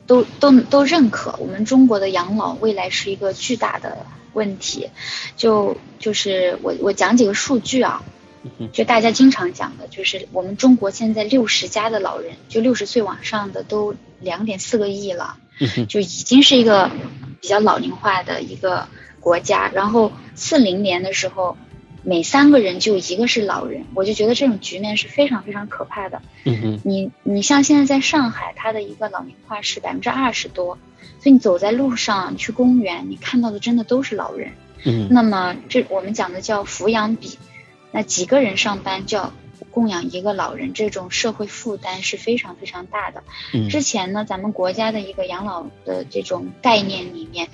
[0.07, 4.91] 都都都认可我们中国的养老未来是一个巨大的问题，
[5.37, 8.03] 就就是我我讲几个数据啊，
[8.73, 15.37] 就大家经常讲的，就是我们中国现在六十加的老人，就六十岁往上的都两点四个亿了，
[15.89, 16.91] 就已经是一个
[17.41, 18.89] 比较老龄化的一个
[19.21, 21.57] 国家，然后四零年的时候，
[22.05, 26.23] 每三个人就一个是老人，我就觉得这种局面是非常非常可怕的。
[26.45, 30.79] 嗯哼，你你像现在在上海，它的一个老龄化是百分之二十多，
[31.19, 34.53] 所以你走在路上，你去公园，你看到的真的都是老人。
[34.85, 37.39] 嗯那么这我们讲的叫抚养比，
[37.91, 39.33] 那几个人上班叫
[39.75, 43.25] 供养一个老人，这种社会负担是非常非常大的。
[43.53, 47.49] 嗯之前呢，咱们国家的一个养老的这种概念里面，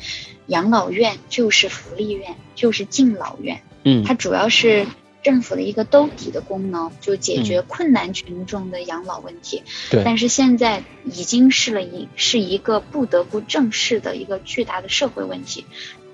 [0.46, 4.86] 养老院就是福利院，就是敬老院，嗯它主要是
[5.22, 9.62] 政府的一个兜底的功能，就解决困难群众的养老问题。
[9.90, 15.64] 对，但是现在已经是了一是一个不得不正视的一个巨大的社会问题。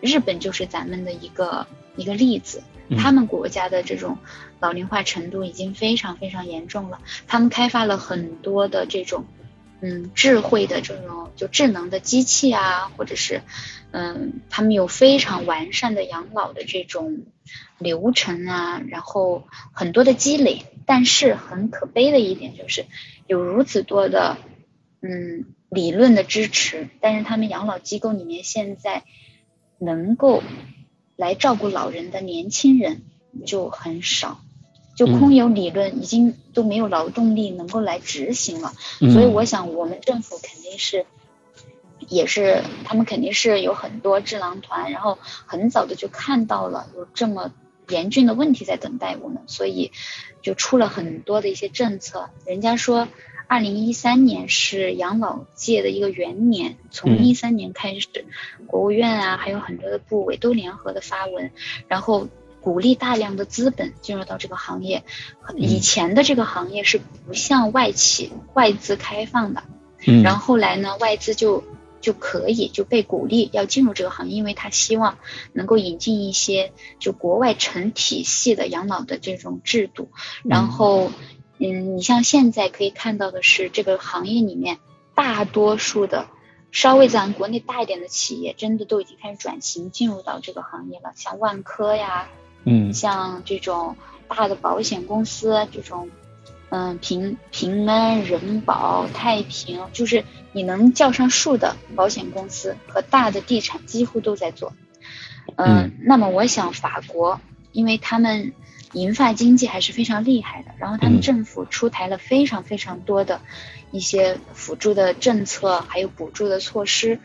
[0.01, 1.67] 日本就是咱们的一个
[1.97, 4.19] 一个例子，嗯他们国家的这种
[4.61, 7.01] 老龄化程度已经非常非常严重了。
[7.27, 9.25] 他们开发了很多的这种
[9.81, 13.43] 嗯智慧的这种就智能的机器啊，或者是
[13.91, 17.25] 嗯他们有非常完善的养老的这种
[17.79, 20.67] 流程啊，然后很多的积累。
[20.89, 22.87] 但是很可悲的一点就是
[23.27, 24.37] 有如此多的
[25.03, 29.03] 嗯理论的支持，但是他们养老机构里面现在
[29.79, 30.45] 能够
[31.17, 33.03] 来照顾老人的年轻人
[33.45, 34.41] 就很少，
[34.95, 38.73] 就空有理论，已经都没有劳动力能够来执行了。
[39.01, 41.07] 嗯所以我想，我们政府肯定是，
[42.09, 47.53] 也是他们肯定是有很多智囊团，然后很早的就看到了有这么
[47.89, 49.93] 严峻的问题在等待我们，所以
[50.43, 52.31] 就出了很多的一些政策。
[52.45, 53.09] 人家说，
[53.47, 58.09] 二零一三年是养老界的一个元年，从嗯一三年开始，
[58.67, 61.51] 国务院啊，还有很多的部委都联合的发文，
[61.89, 62.29] 然后。
[62.67, 65.05] 鼓励大量的资本进入到这个行业，
[65.55, 69.63] 以前的这个行业是不向外企、外资开放的，
[70.05, 71.63] 嗯然后后来呢，外资就
[72.01, 75.19] 就可以就被鼓励要进入这个行业，因为他希望
[75.53, 80.11] 能够引进一些就国外成体系的养老的这种制度。
[80.43, 81.13] 然后，
[81.59, 84.79] 嗯，你像现在可以看到的是，这个行业里面
[85.15, 86.27] 大多数的
[86.71, 92.29] 稍微咱国内大一点的企业，真的都已经开始转型进入到这个行业了，像万科呀，
[92.65, 93.97] 嗯像这种
[94.29, 96.11] 大的保险公司，这种
[96.69, 104.75] 嗯平平安、人保、太平，就是你能叫上数的保险公司和大的地产几乎都在做。
[105.57, 107.41] 嗯，嗯那么我想法国，
[107.73, 108.53] 因为他们
[108.93, 113.41] 银发经济还是非常厉害的，然后他们嗯政府出台了非常非常多的
[113.91, 117.19] 一些辅助的政策，还有补助的措施，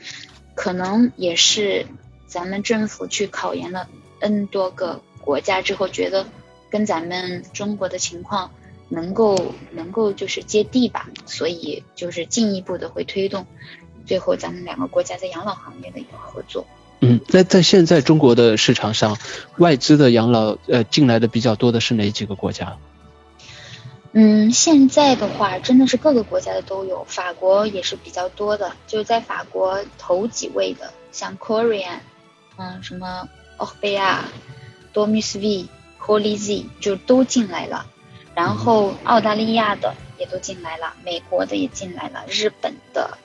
[0.56, 1.88] 可能也是
[2.28, 3.88] 咱们政府去考研了
[4.20, 6.28] N 多个国家之后，觉得
[6.70, 8.52] 跟咱们中国的情况
[8.90, 13.46] 能够能够就是接地吧，所以就是进一步的会推动，
[14.06, 16.66] 最后咱们两个国家在养老行业的一个合作。
[17.02, 19.18] 嗯，那在现在中国的市场上，
[19.58, 22.78] 外资的养老呃进来的比较多的是哪几个国家？
[24.14, 32.00] 嗯，现在的话，真的是各个国家的都有，法国也是比较多的，就是在法国头几位的，像 Korean，
[32.58, 34.20] 嗯，什么 o r b e a
[34.94, 35.66] Domus V、
[36.00, 37.86] Holy Z 就都进来了，
[38.36, 43.18] 然后澳大利亚的也都进来了，美国的也进来了，日本的，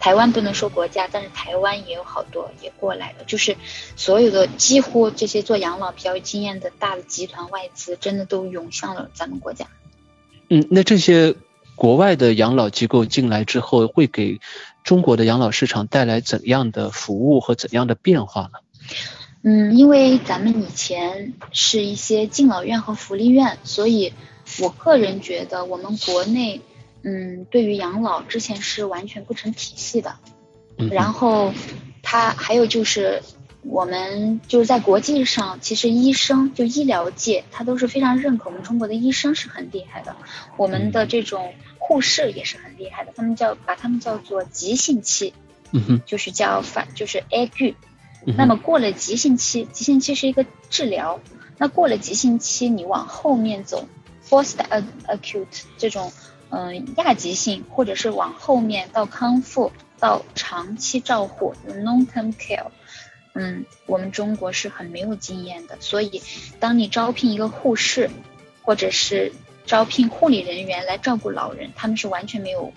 [0.00, 3.56] 台湾不能说国家，但是台湾也有好多也过来了，就是
[3.94, 9.66] 所有的几乎这些做养老比较有经验的大的集团外资，真的都涌向了咱们国家。
[10.48, 11.36] 嗯，那这些
[11.76, 14.40] 国外的养老机构进来之后，会给
[14.82, 18.58] 中国的养老市场带来怎样的服务和怎样的变化呢？
[19.42, 24.12] 嗯，因为咱们以前是一些敬老院和福利院，所以
[24.60, 26.60] 我个人觉得我们国内，
[27.02, 30.16] 嗯，对于养老之前是完全不成体系的。
[30.78, 31.52] 嗯然后，
[32.02, 33.22] 它还有就是，
[33.62, 40.16] 我们就是在国际上，其实医生就医疗界，他都是非常认可我们中国的医生是很厉害的，
[40.56, 45.34] 我们的这种护士也是很厉害的，他们叫把他们叫做急性期，
[46.06, 47.76] 就是叫反就是 A 句。
[48.26, 51.20] 嗯哼那么过了急性期，急性期是一个治疗，
[51.56, 53.88] 那过了急性期，你往后面走
[54.28, 54.56] ，post
[55.06, 56.12] acute 这种
[56.50, 62.66] 嗯、亚急性，或者是往后面到康复到长期照护 long term care，
[63.34, 66.22] 嗯，我们中国是很没有经验的，所以
[66.58, 68.10] 当你招聘一个护士，
[68.62, 69.32] 或者是
[69.64, 72.72] 招聘护理人员来照顾老人，他们是完全没有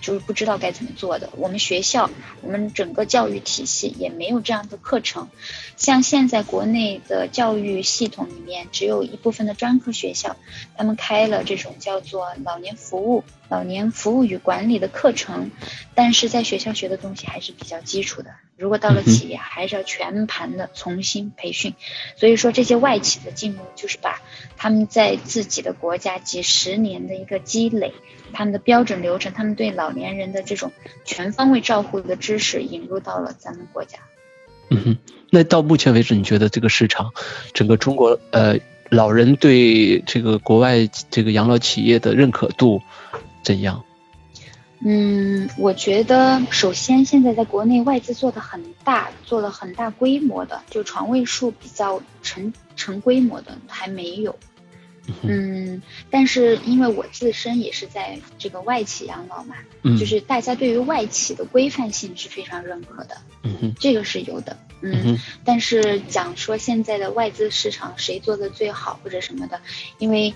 [0.00, 1.30] 就是不知道该怎么做的。
[1.36, 2.10] 我们学校，
[2.42, 5.28] 我们整个教育体系也没有这样的课程。
[5.76, 10.36] 像现在国内的教育系统里面，只有一部分的专科学校，
[10.76, 15.50] 他们开了这种叫做老年服务、老年服务与管理的课程，
[15.94, 18.30] 但是在学校学的东西还是比较基础的。
[18.56, 21.74] 如果到了企业，还是要全盘的重新培训。
[22.16, 24.20] 所以说，这些外企的进入，就是把
[24.62, 27.94] 他们在自己的国家几十年的一个积累，
[28.34, 30.70] 他们的标准流程，他们对老年人的这种
[31.06, 34.00] 全方位照护的知识，引入到了咱们国家。
[34.68, 34.98] 嗯哼，
[35.30, 37.14] 那到目前为止，你觉得这个市场，
[37.54, 38.58] 整个中国呃
[38.90, 42.82] 老人对这个国外这个养老企业的认可度
[43.42, 43.82] 怎样？
[44.82, 54.38] 嗯，我觉得首先现在在国内外资做的很大，做了很大规模的，就床位数比较成成规模的还没有。
[55.22, 63.16] 嗯，但是因为我自身也是在这个外企养老嘛，嗯就是大家对于外企的规范性是非常认可的。
[63.42, 64.58] 嗯，这个是有的。
[64.82, 69.60] 嗯，但是讲说现在的外资市场谁做的最好或者什么的，
[69.98, 70.34] 因为。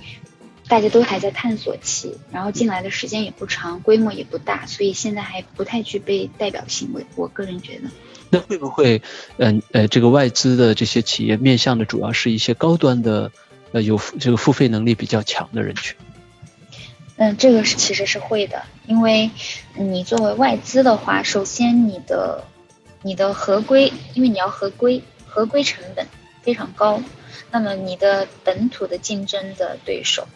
[0.66, 6.88] 大家都还在探索期，然后进来的时间也不长，规模也不大，所以现在还不太具备代表性。
[6.94, 7.90] 我我个人觉得，
[8.30, 9.02] 那会不会，
[9.36, 13.30] 嗯呃，这个外资的这些企业面向的主要是一些高端的，
[13.75, 15.97] 呃，有这个付费能力比较强的人群？
[17.16, 19.33] 嗯，这个是其实是会的，因为
[19.75, 22.45] 你作为外资的话，首先你的
[23.03, 26.07] 你的合规，因为你要合规，合规成本
[26.43, 27.03] 非常高。
[27.51, 30.29] 那么你的本土的竞争的对手，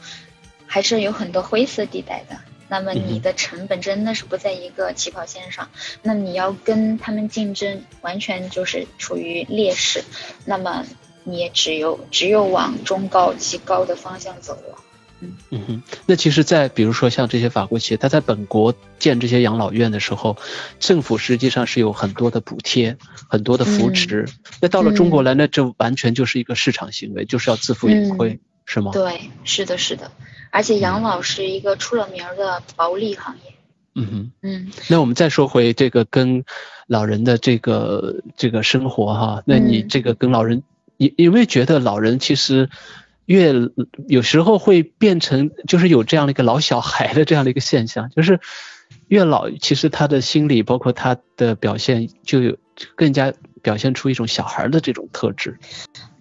[0.67, 2.41] 还是有很多灰色地带的。
[2.67, 5.71] 那么你的成本真的是不在一个起跑线上，
[6.03, 10.03] 那你要跟他们竞争，完全就是处于劣势。
[10.45, 10.85] 那么
[11.25, 14.79] 你也只有只有往中高级高的方向走了。
[15.21, 20.37] 嗯嗯哼，那其实，在比如说像这些法国企业，它在本国建这些养老院的时候，
[20.79, 22.97] 政府实际上是有很多的补贴，
[23.29, 24.29] 很多的扶持。
[24.61, 28.93] 那到了中国来，那这完全就是一个市场行为，就是要自负盈亏，是吗？
[28.93, 30.13] 对，是的，是的。
[30.53, 33.55] 而且养老是一个出了名的薄利行业。
[33.97, 34.73] 嗯哼，嗯。
[34.87, 36.45] 那我们再说回这个跟
[36.87, 40.63] 老人的这个这个生活哈，那你这个跟老人，
[40.99, 42.69] 有有没有觉得老人其实？
[43.29, 43.53] 越
[44.07, 48.41] 有时候会变成，就是有这样的一个老小孩的这样的一个现象，就是
[49.09, 52.57] 越老，其实他的心理包括他的表现，就有
[52.95, 55.59] 更加表现出一种小孩的这种特质。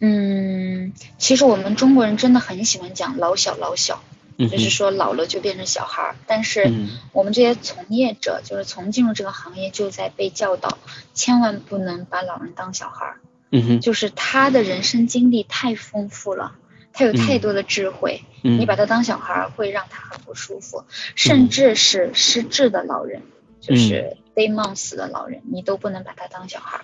[0.01, 4.03] 嗯，其实我们中国人真的很喜欢讲老小老小，
[4.37, 6.13] 就是说老了就变成小孩。
[6.27, 6.69] 但是
[7.13, 10.77] 我们这些从业者，就是从进入这个行业就在被教导，
[11.13, 13.15] 千万不能把老人当小孩。
[13.51, 16.55] 嗯哼，就是他的人生经历太丰富了。
[16.93, 20.83] 他有太多的智慧，你把他当小孩会让他很不舒服，
[21.13, 23.21] 甚至是失智的老人，
[23.61, 26.81] 就是 day months 的老人，你都不能把他当小孩。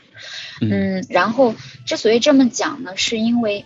[0.61, 1.55] 嗯，然后
[1.87, 3.65] 之所以这么讲呢，是因为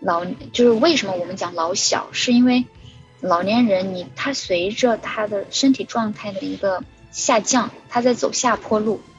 [0.00, 2.66] 老就是为什么我们讲老小，是因为
[3.22, 9.09] 老年人你他随着他的身体状态的一个下降，他在走下坡路，嗯，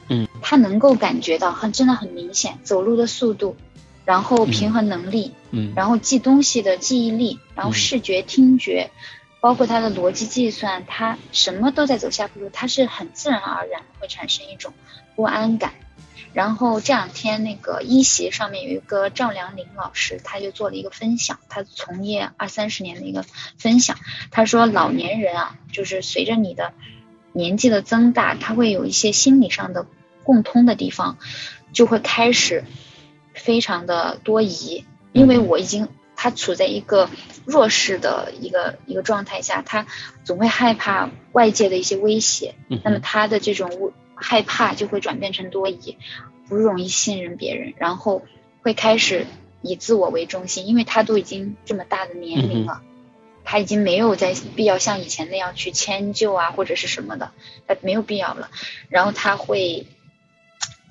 [0.42, 3.56] 他能够感觉到很真的很明显，走路的速度。
[4.04, 8.90] 然后平衡能力，嗯，然后记东西的记忆力，然后视觉、听觉，
[9.40, 14.72] 包括他的逻辑计算，他什么都在走下坡路，他是很自然而然会产生一种
[15.14, 15.74] 不安感。
[16.32, 23.24] 然后这两天那个一席上面有一个赵良林老师，他就做了一个分享，他从业二三十年的一个
[23.56, 23.96] 分享。
[24.32, 26.72] 他说老年人啊，就是随着你的
[27.32, 29.86] 年纪的增大，他会有一些心理上的
[30.24, 31.18] 共通的地方，
[31.72, 32.64] 就会开始。
[33.34, 37.08] 非常的多疑，因为我已经他处在一个
[37.46, 39.86] 弱势的一个一个状态下，他
[40.22, 42.54] 总会害怕外界的一些威胁，
[42.84, 45.96] 那么他的这种害怕就会转变成多疑，
[46.46, 48.22] 不容易信任别人，然后
[48.60, 49.24] 会开始
[49.62, 52.82] 以自我为中心，因为他都已经这么大的年龄了，
[53.44, 57.32] 他已经没有在必要像以前那样去迁就啊或者是什么的，
[57.66, 58.50] 他没有必要了，
[58.90, 59.86] 然后他会。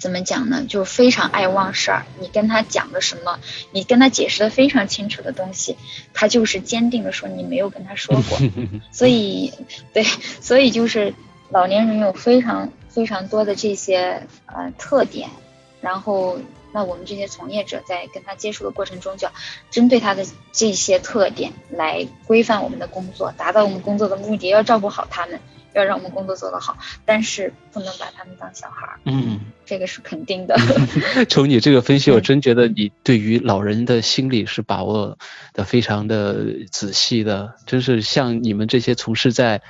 [0.01, 0.65] 怎么讲呢？
[0.67, 2.07] 就非常爱忘事儿。
[2.19, 3.39] 你跟他讲了什么，
[3.71, 5.77] 你跟他解释的非常清楚的东西，
[6.11, 8.39] 他就是坚定的说你没有跟他说过。
[8.91, 9.53] 所以，
[9.93, 11.13] 对，所以就是
[11.49, 15.29] 老年人有非常非常多的这些呃特点，
[15.81, 16.39] 然后
[16.73, 19.33] 那我们这些从业者在跟他接触的过程中，就要
[19.69, 25.39] 针对他的这些特点来规范我们的工作，达到我们工作的目的，要照顾好他们。
[25.73, 28.99] 要让我们工作做得好，但是不能把他们当小孩儿。
[29.05, 30.55] 嗯，这个是肯定的。
[31.29, 35.17] 从你这个分析，我真觉得你对于老人的心理是把握
[35.53, 37.55] 的非常的仔细的。
[37.65, 39.61] 真是像你们这些从事在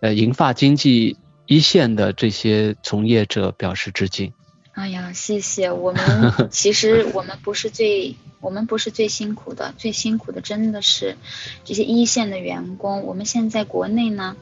[0.00, 4.32] 呃银发经济一线的这些从业者表示致敬。
[4.78, 6.32] 哎呀，谢谢我们。
[6.52, 11.16] 其实我们不是最，我们不是最辛苦的，最辛苦的真的是
[11.64, 13.02] 这些一线的员工。
[13.02, 14.36] 我们现在国内呢，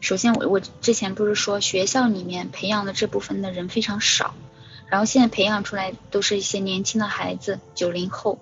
[0.00, 4.34] 首先我我之前不是说学校里面培养的这部分的人非常少，
[4.88, 8.40] 然后现在培养出来都是一些年轻的孩子，九零后，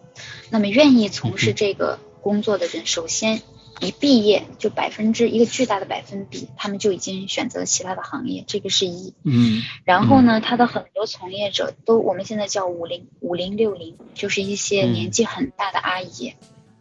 [0.49, 3.43] 那么愿意从事这个工作的人，首先。
[3.85, 9.14] 一毕业就百分之一个巨大的百分比，他们就已经选择了其他的行业，这个是一。
[9.22, 9.62] 嗯。
[9.85, 16.35] 然后呢，他的很多从业者都我们现在叫五零五零六零，就是一些年纪很大的阿姨。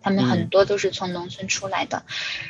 [0.04, 2.04] 他们很多都是从农村出来的，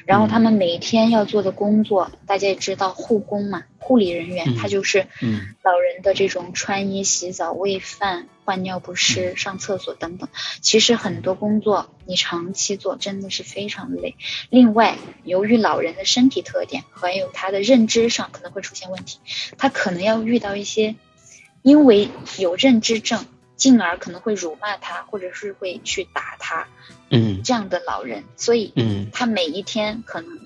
[0.05, 5.05] 然后他们每天要做的工作，大家也知道，护工嘛，护理人员，他就是
[5.61, 10.27] 老人的这种穿衣、洗澡、喂饭、换尿不湿、上厕所等等。
[10.61, 14.15] 其实很多工作你长期做真的是非常累。
[14.49, 19.19] 另外，由于老人的身体特点还有他的认知上可能会出现问题，
[19.59, 20.95] 他可能要遇到一些
[21.61, 23.25] 因为有认知症。
[23.64, 26.68] 进而可能会辱骂他，或者是会去打他，
[27.09, 30.41] 嗯，这样的老人，所以，嗯，他每一天可能，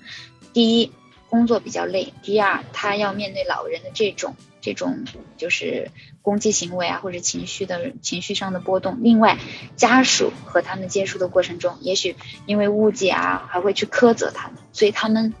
[0.52, 0.92] 第一
[1.28, 5.04] 工作比较累，第二他要面对老人的这种这种
[5.36, 5.90] 就是
[6.22, 8.98] 攻击行为啊，或者情绪的情绪上的波动。
[9.02, 9.36] 另外，
[9.74, 12.14] 家属和他们接触的过程中，也许
[12.46, 15.34] 因为误解啊，还会去苛责他们，所以他们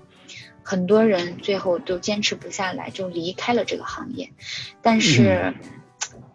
[0.64, 4.32] 很多人最后都坚持不下来，就离开了这个行业。
[4.82, 5.54] 但是。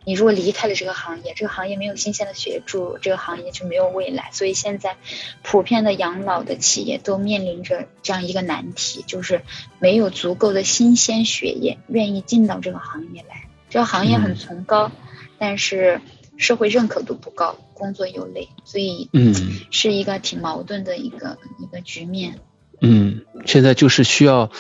[0.06, 4.30] 你如果离开了这个行业，这个行业没有新鲜的血注，这个行业就没有未来。
[4.34, 4.98] 所以现在，
[5.44, 9.42] 普遍的养老的企业都面临着这样一个难题，就是
[9.80, 13.48] 没有足够的新鲜血液愿意进到这个行业来。
[13.70, 14.92] 这个行业很崇高，
[15.40, 16.02] 但是
[16.38, 19.34] 社会认可度不高，工作又累，所以嗯，
[19.72, 22.40] 是一个挺矛盾的一个一个局面。
[22.82, 24.52] 嗯，现在就是需要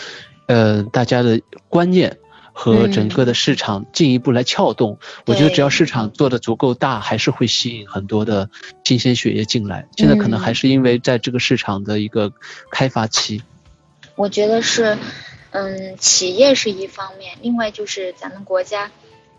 [0.47, 2.17] 呃大家的观念。
[2.53, 8.49] 和整个的市场进一步来撬动，我觉得只要市场做的足够大，还是会吸引很多的
[8.83, 9.87] 新鲜血液进来。
[9.97, 12.31] 现在可能还是因为在这个市场的一个
[12.71, 13.41] 开发期。
[14.15, 14.97] 我觉得是，
[15.49, 18.91] 嗯，企业是一方面，另外就是咱们国家，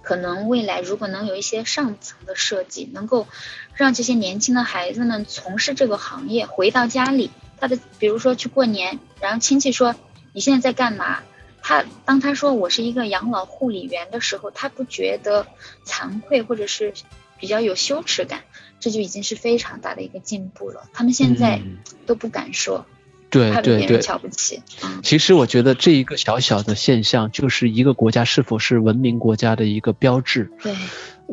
[0.03, 3.29] 可能未来如果能有一些上层的设计，能够
[3.75, 9.95] 让这些年轻的孩子们从事这个行业，回到家里，他的比如说去过年，然后亲戚说
[10.33, 11.21] 你现在在干嘛？
[11.67, 15.47] 他当他说我是一个养老护理员的时候，他不觉得
[15.87, 16.93] 惭愧或者是
[17.41, 18.43] 比较有羞耻感，
[18.81, 20.83] 这就已经是非常大的一个进步了。
[20.93, 21.63] 他们现在
[22.05, 22.85] 都不敢说，
[23.31, 24.63] 对对对，瞧不起。
[25.03, 30.53] 其实我觉得这一个小小的现象，就是一个国家是否是文明国家的一个标志。
[30.63, 30.77] 对，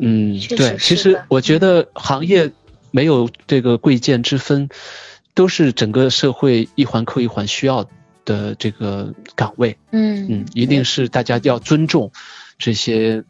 [0.00, 0.78] 嗯，对。
[0.78, 2.50] 其实我觉得行业
[2.90, 4.70] 没有这个贵贱之分，
[5.34, 7.90] 都是整个社会一环扣一环需要的。
[8.24, 12.12] 的这个岗位，嗯嗯，一定是大家要尊重
[12.58, 13.24] 这些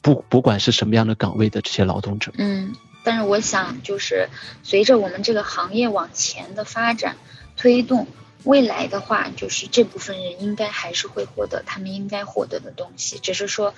[0.00, 4.28] 不不管是什么样的岗位的这些劳动者，嗯，但是我想就是
[4.62, 7.16] 随着我们这个行业往前的发展
[7.56, 8.06] 推动，
[8.44, 13.74] 未来的话就是这部分人应该还是会获得他们应该获得的东西，只是说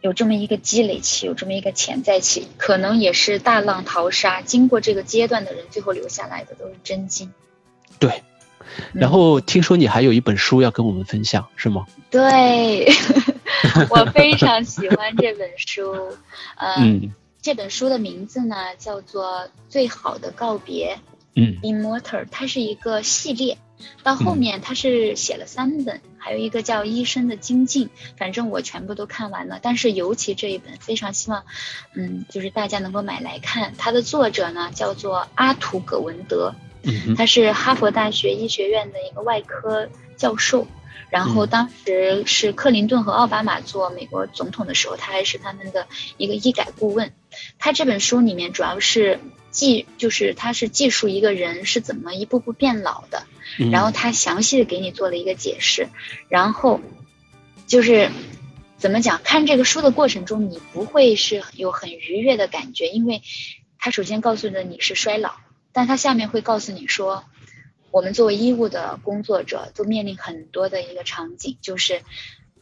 [0.00, 7.32] 有这么一个积累期，有这么一个潜在期，可能也是大浪淘沙，经过这个阶段的人，最后留下来的都是真金，
[7.98, 8.22] 对。
[8.92, 11.86] 然后听说你还有一本书要跟我们分享，是吗？
[12.10, 12.86] 对，
[13.90, 15.94] 我非常喜欢这本书。
[16.56, 19.26] 嗯，这本书的名字呢叫做
[19.68, 20.96] 《最好的告别》。
[21.34, 23.58] 嗯，Immortal，它是一个系列，
[24.02, 27.86] 到后面它是写了三本，还有一个叫《医生的精进》。
[28.16, 31.44] 反正我全部都看完了，但是尤其这一本，非常希望，
[31.94, 33.74] 嗯，就是大家能够买来看。
[33.78, 36.54] 它的作者呢叫做阿图·葛文德。
[37.16, 40.66] 他是哈佛大学医学院的一个外科教授，
[41.10, 47.12] 然后当时是克林顿和奥巴马做美国总统的时候，他还是他们的一个医改顾问。
[47.58, 49.20] 他这本书里面主要是
[49.50, 53.24] 记，就是他是记述一个人是怎么一步步变老的，
[53.70, 55.88] 然后他详细的给你做了一个解释，
[56.28, 56.80] 然后
[57.66, 58.10] 就是
[58.76, 63.22] 怎么讲，看这个书的过程中，你不会是有很愉悦的感觉，因为
[63.78, 65.32] 他首先告诉的你是衰老。
[65.78, 67.22] 但他下面会告诉你说，
[67.92, 72.02] 我们作为医务的工作者，都面临很多的一个场景，就是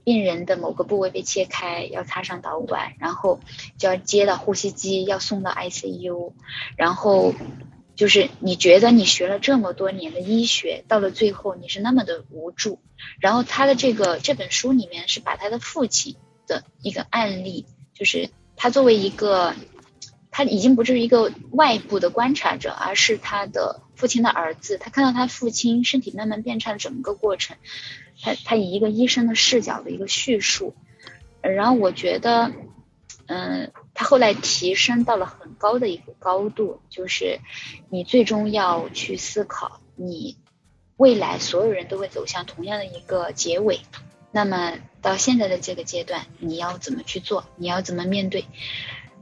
[0.05, 3.41] 病人的某个部位被切开，要插上导管，然后
[3.79, 6.35] 就要接到呼吸机，要送到 ICU，
[6.77, 7.33] 然后
[7.95, 12.81] 就是你觉得你学了这么多年的医学，到了最后你是那么的无助。
[13.19, 17.65] 然后他的这个这本书里面是把他的父亲的一个案例，
[17.95, 19.55] 就是他作为一个。
[20.37, 27.57] 他已经不是一个外部的观察者，而是他的父亲的儿子，他看到他父亲身体慢慢变差的整个过程，
[28.21, 30.75] 他他以一个医生的视角的一个叙述，
[31.41, 32.53] 然后我觉得，
[33.29, 37.41] 嗯，他后来提升到了很高的一个高度，就是
[37.89, 40.37] 你最终要去思考，你
[40.99, 43.81] 未来所有人都会走向同样的一个结尾，
[44.33, 47.47] 那么到现在的这个阶段，你要怎么去做？
[47.57, 48.45] 你要怎么面对？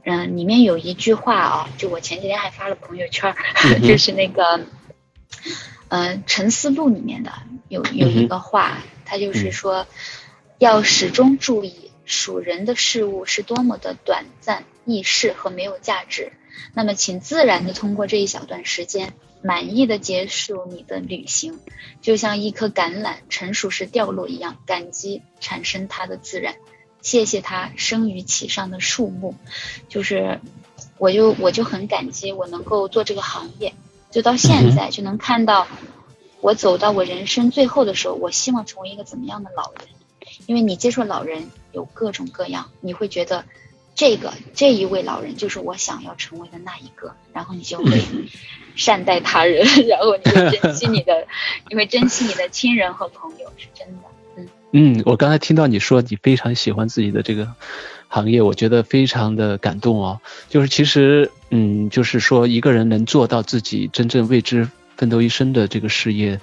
[0.05, 3.35] 嗯，里面有一句话啊，就我前几天还发了朋友圈，
[3.83, 4.61] 就是那个，
[5.89, 7.33] 嗯，《沉思录》里面的
[7.69, 9.87] 有有一个话，他就是说，
[10.59, 16.31] 要始终注意属人的事物是多么的短暂、易逝和没有价值。
[16.75, 21.59] 那么，请自然的通过这一小段时间，满意的结束你的旅行，
[22.01, 26.55] 就像一颗橄榄成熟时掉落一样，感激产生它的自然。
[27.05, 29.35] 谢谢他生于其上的树木，
[29.89, 30.39] 就是，
[30.97, 33.75] 我就我就很感激我能够做这个行业，
[34.09, 35.67] 就到现在就能看到，
[36.41, 39.87] 我走到我人生最后的时候，我希望成为一个怎么样的老人？
[40.47, 43.45] 因为你接触老人有各种各样，你会觉得
[43.93, 48.01] 这个这一位老人就是我想要成为的那一个，然后你就会
[48.75, 51.27] 善待他人， 然后你会珍惜你的，
[51.69, 54.07] 你会珍惜你的亲人和朋友，是真的。
[54.71, 57.53] 嗯，我刚才听到你说你非常喜欢自己的这个
[58.07, 60.19] 行业，我觉得非常的感动哦。
[60.49, 66.39] 就是其实，嗯，就是说一个人能做到自己真正为之奋斗一生的这个事业，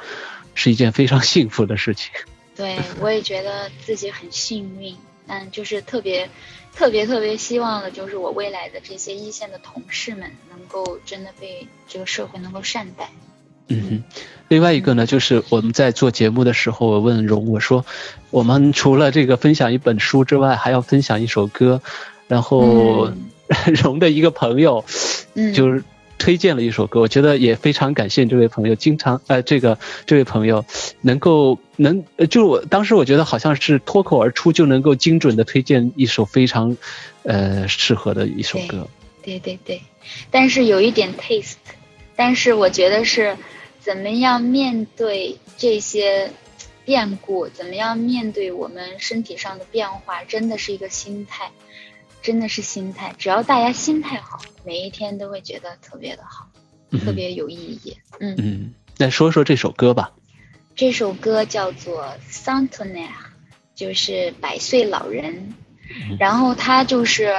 [0.55, 2.11] 是一件非常 幸福的事情。
[2.57, 4.97] 对，我也觉得自己很幸运，
[5.27, 6.31] 嗯，就是特别
[6.75, 13.11] 特别特别希望的，就是我未来的这些一线的同事们能够真的被这个社会能够善待。
[13.73, 14.03] 嗯哼，
[14.49, 17.85] 另外一个呢，就是我们在做节目的时候，我问荣，我说，
[18.31, 21.81] 我们除了这个分享一本书之外，还要分享一首歌，
[22.29, 23.11] 然后
[23.83, 24.85] 荣的一个朋友，
[25.55, 25.83] 就是
[26.19, 30.65] 推荐了一首歌，我觉得也非常感谢这位朋友，经常呃，这个这位朋友
[31.01, 36.77] 能够能，就我当时我觉得好像是脱口而出就能够精准的推荐一首非常
[37.23, 38.87] 呃适合的一首歌，
[39.23, 39.81] 对对对，
[40.31, 41.55] 但是有一点 taste，
[42.15, 43.35] 但是我觉得是。
[43.83, 46.31] 怎么样面对这些
[46.85, 47.49] 变故？
[47.49, 50.23] 怎么样面对我们身体上的变化？
[50.23, 51.51] 真的是一个心态，
[52.23, 53.13] 真的是心态。
[53.19, 56.49] 只要大家心态好，每一天都会觉得特别的好，
[57.05, 57.97] 特别有意义。
[58.21, 60.13] 嗯嗯，那说说这首歌吧。
[60.77, 63.09] 这首歌叫做《Centenaire》，
[63.75, 65.55] 就是百岁老人。
[66.21, 67.35] 然后他就是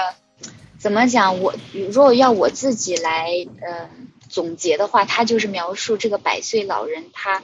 [0.77, 1.39] 怎么讲？
[1.39, 3.29] 我如果要我自己来，
[3.61, 4.09] 嗯。
[4.33, 7.43] 总结的话，他就是描述这个百岁老人他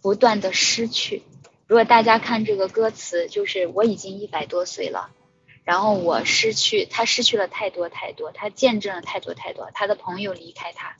[0.00, 1.24] 不断的失去。
[1.66, 5.10] 如果大家看这个歌词，就是我已经一百多岁了，
[5.64, 10.94] 然后我失去他失去了太多太多，他见证了太多太多，他的朋友离开他，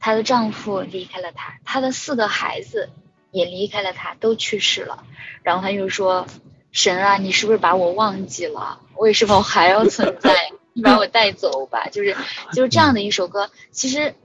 [0.00, 2.90] 她的丈夫离开了他，他的四个孩子
[3.30, 5.04] 也离开了他，都去世了。
[5.44, 6.26] 然后他又说
[6.72, 8.80] ：“神啊，你是不是把我忘记了？
[8.96, 10.50] 为什么我还要存在？
[10.72, 12.16] 你把我带走吧。”就是
[12.52, 14.16] 就是这样的一首歌，其实。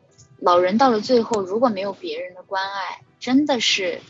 [0.42, 4.02] 老人到了最后，如果没有别人的关爱，真的是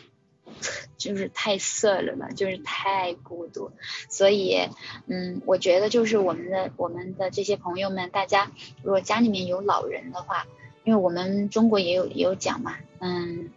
[0.97, 3.71] 就是太色了嘛，就是太孤独。
[4.09, 4.69] 所以，
[5.07, 8.51] 嗯，我觉得就是我们的我们的这些朋友们，大家
[8.83, 10.45] 如果家里面有老人的话，
[10.83, 13.49] 因为我们中国也有也有讲嘛，嗯，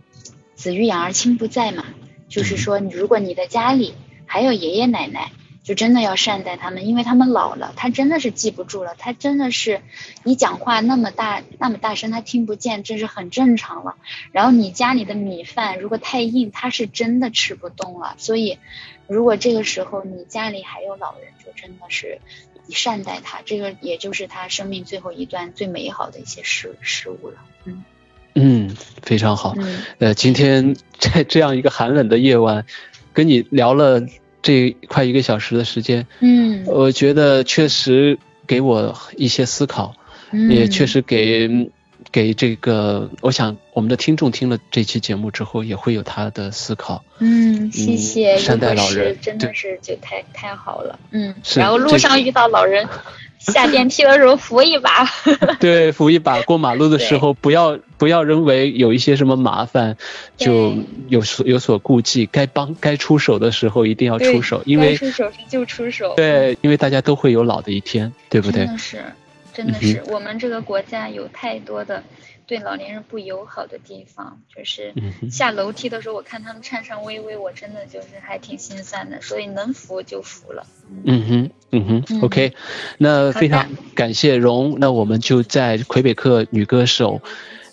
[0.54, 1.84] 子欲养而亲不在嘛，
[2.28, 3.94] 就是说你如果你的家里
[4.26, 5.32] 还有爷爷奶奶。
[5.62, 9.80] 就真的要善待他们，因为他们老了，他真的是记不住了，他真的是
[10.24, 13.94] 你讲话那么大那么大声，他听不见，这是很正常了。
[14.32, 18.14] 然后你家里的米饭如果太硬，他是真的吃不动了。
[18.18, 18.58] 所以，
[19.06, 22.18] 如果这个时候你家里还有老人，就真的是
[22.66, 27.36] 你善待他，这个也就是他生命最后一段最美好的一些事事物了。
[27.66, 27.84] 嗯
[28.34, 29.54] 嗯，非常好。
[30.00, 32.66] 呃，今天在这样一个寒冷的夜晚，
[33.12, 34.04] 跟你聊了。
[34.42, 39.94] 这快一个小时的时间，嗯，我觉得确实给我一些思考，
[40.50, 41.48] 也确实给
[42.12, 47.02] 给这个，我想我们的听众听了这期节目之后也会有他的思考。
[47.18, 50.98] 嗯，谢谢，善待老人，真的是就太太好了。
[51.10, 52.86] 嗯，然后路上遇到老人。
[53.44, 55.04] 下电梯的时候扶一把，
[55.58, 56.40] 对，扶一把。
[56.42, 59.96] 过马路的时候不要不要认为有一些什么麻烦，
[60.36, 60.72] 就
[61.08, 62.24] 有所有所顾忌。
[62.26, 66.14] 该帮该出手的时候一定要出手，因为出手时就出手。
[66.14, 68.64] 对，因为大家都会有老的一天，对不对？
[68.64, 69.04] 真的是，
[69.52, 72.02] 真的是，我们这个国家有太多的。
[72.44, 74.92] 对老年人不友好的地方，就是
[75.30, 79.22] 下楼梯的时候，我看他们颤颤巍巍，我真的就是还挺心酸的。
[79.22, 80.66] 所以能扶就扶了。
[81.04, 82.52] 嗯哼，嗯哼，OK，
[82.98, 84.76] 那非常感谢荣。
[84.80, 87.22] 那我们就在魁北克女歌手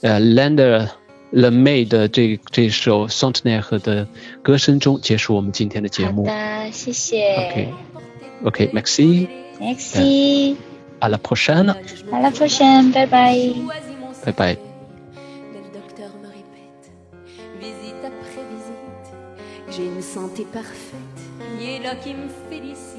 [0.02, 0.88] 呃 Lander
[1.32, 4.08] 冷妹的这这首 Centenaire 的
[4.44, 6.26] 歌声中结束我们今天的节目。
[6.26, 7.36] 好的，谢谢。
[8.44, 9.28] OK，OK，Merci。
[11.02, 11.76] À la prochaine.
[12.12, 12.92] À la prochaine.
[12.92, 13.56] Bye bye.
[14.26, 14.58] Bye bye.
[15.54, 16.92] Le docteur me répète,
[17.60, 19.08] visite après visite,
[19.70, 21.18] j'ai une santé parfaite.
[21.60, 22.98] Il est là qui me félicite.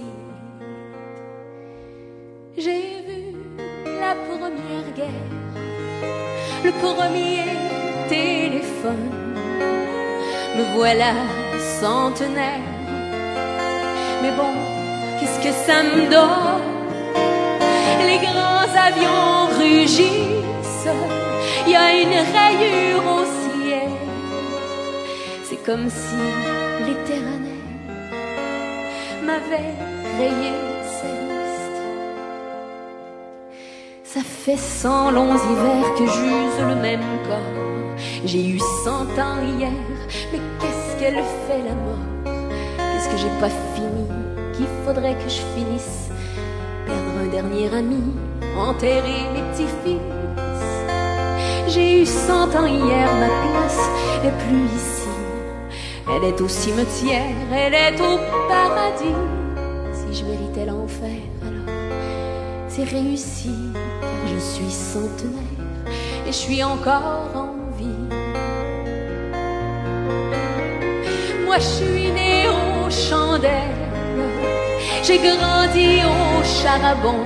[2.57, 3.37] J'ai vu
[3.85, 5.31] la première guerre,
[6.65, 7.45] le premier
[8.09, 9.11] téléphone.
[10.57, 11.13] Me voilà
[11.81, 12.61] centenaire.
[14.23, 14.53] Mais bon,
[15.19, 16.80] qu'est-ce que ça me donne?
[18.07, 20.89] Les grands avions rugissent,
[21.67, 23.91] il y a une rayure au ciel.
[25.45, 26.17] C'est comme si
[26.87, 27.61] l'éternel
[29.25, 29.75] m'avait
[30.19, 30.53] rayé
[30.87, 31.81] sa liste.
[34.03, 37.97] Ça fait cent longs hivers que j'use le même corps.
[38.25, 39.73] J'ai eu cent ans hier,
[40.33, 42.07] mais qu'est-ce qu'elle fait la mort?
[42.25, 44.09] Qu'est-ce que j'ai pas fini?
[44.55, 46.10] Qu'il faudrait que je finisse
[46.91, 48.03] Perdre un dernier ami,
[48.59, 50.01] enterrer mes petits-fils.
[51.69, 53.83] J'ai eu cent ans hier, ma place
[54.25, 55.09] est plus ici.
[56.13, 58.19] Elle est au cimetière, elle est au
[58.49, 59.21] paradis.
[59.93, 61.77] Si je méritais l'enfer, alors
[62.67, 63.55] c'est réussi,
[64.01, 65.61] car je suis centenaire
[66.27, 68.09] et je suis encore en vie.
[71.47, 73.90] Moi, je suis né aux chandelles,
[75.03, 77.21] j'ai grandi au charbon.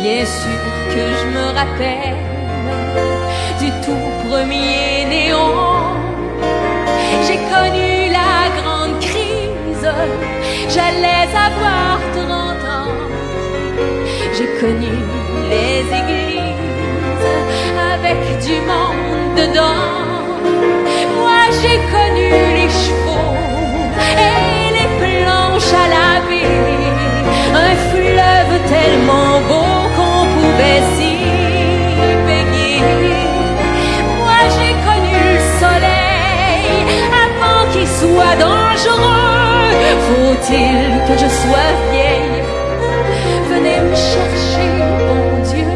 [0.00, 2.18] Bien sûr que je me rappelle
[3.60, 6.04] du tout premier néon
[7.26, 9.88] j'ai connu la grande crise,
[10.68, 12.28] j'allais avoir 30
[12.78, 12.92] ans.
[14.36, 14.94] J'ai connu
[15.48, 17.28] les églises
[17.94, 19.86] avec du monde dedans.
[21.18, 22.28] Moi j'ai connu
[22.58, 22.63] les
[40.06, 42.42] Faut-il que je sois vieille?
[43.48, 44.68] Venez me chercher,
[45.08, 45.70] bon Dieu.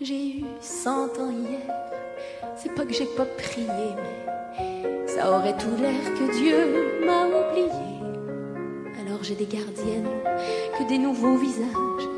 [0.00, 1.60] J'ai eu cent ans hier,
[2.56, 6.58] c'est pas que j'ai pas prié, mais ça aurait tout l'air que Dieu
[7.06, 7.70] m'a oublié.
[9.00, 10.08] Alors j'ai des gardiennes,
[10.76, 12.08] que des nouveaux visages,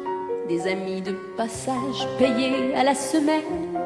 [0.52, 3.78] des amis de passage payés à la semaine.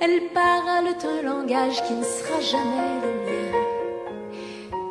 [0.00, 3.58] Elles parlent un langage qui ne sera jamais le mien.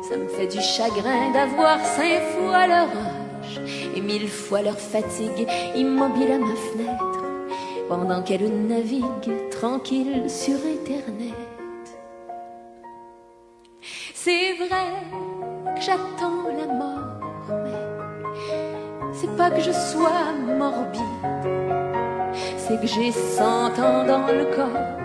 [0.08, 3.60] Ça me fait du chagrin d'avoir cinq fois leur âge
[3.96, 7.24] et mille fois leur fatigue immobile à ma fenêtre
[7.88, 11.34] pendant qu'elles naviguent tranquille sur Internet.
[14.14, 14.88] C'est vrai
[15.74, 16.99] que j'attends la mort,
[19.20, 21.00] c'est pas que je sois morbide,
[22.56, 24.96] c'est que j'ai cent ans dans le corps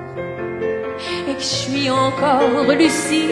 [1.28, 3.32] et que je suis encore lucide.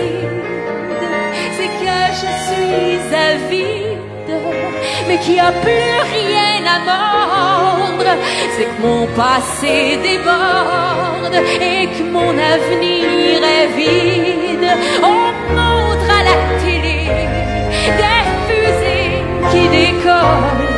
[1.56, 4.42] C'est que je suis avide,
[5.08, 8.12] mais qu'il n'y a plus rien à mordre.
[8.58, 14.70] C'est que mon passé déborde et que mon avenir est vide.
[15.02, 17.08] On montre à la télé
[18.00, 20.73] des fusées qui décollent.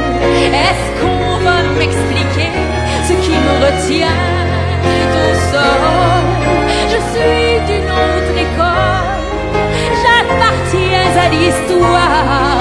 [0.65, 2.51] Est-ce qu'on va m'expliquer
[3.07, 4.19] ce qui me retient
[5.23, 6.23] au sol?
[6.91, 9.15] Je suis d'une autre école.
[10.01, 12.59] J'appartiens à l'histoire.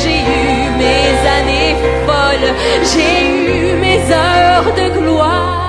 [0.00, 1.76] J'ai eu mes années
[2.06, 2.50] folles.
[2.90, 5.61] J'ai eu mes heures de gloire.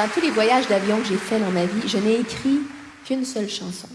[0.00, 2.60] Dans tous les voyages d'avion que j'ai fait dans ma vie, je n'ai écrit
[3.04, 3.86] qu'une seule chanson.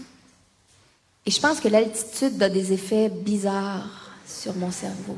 [1.26, 5.16] Et je pense que l'altitude a des effets bizarres sur mon cerveau.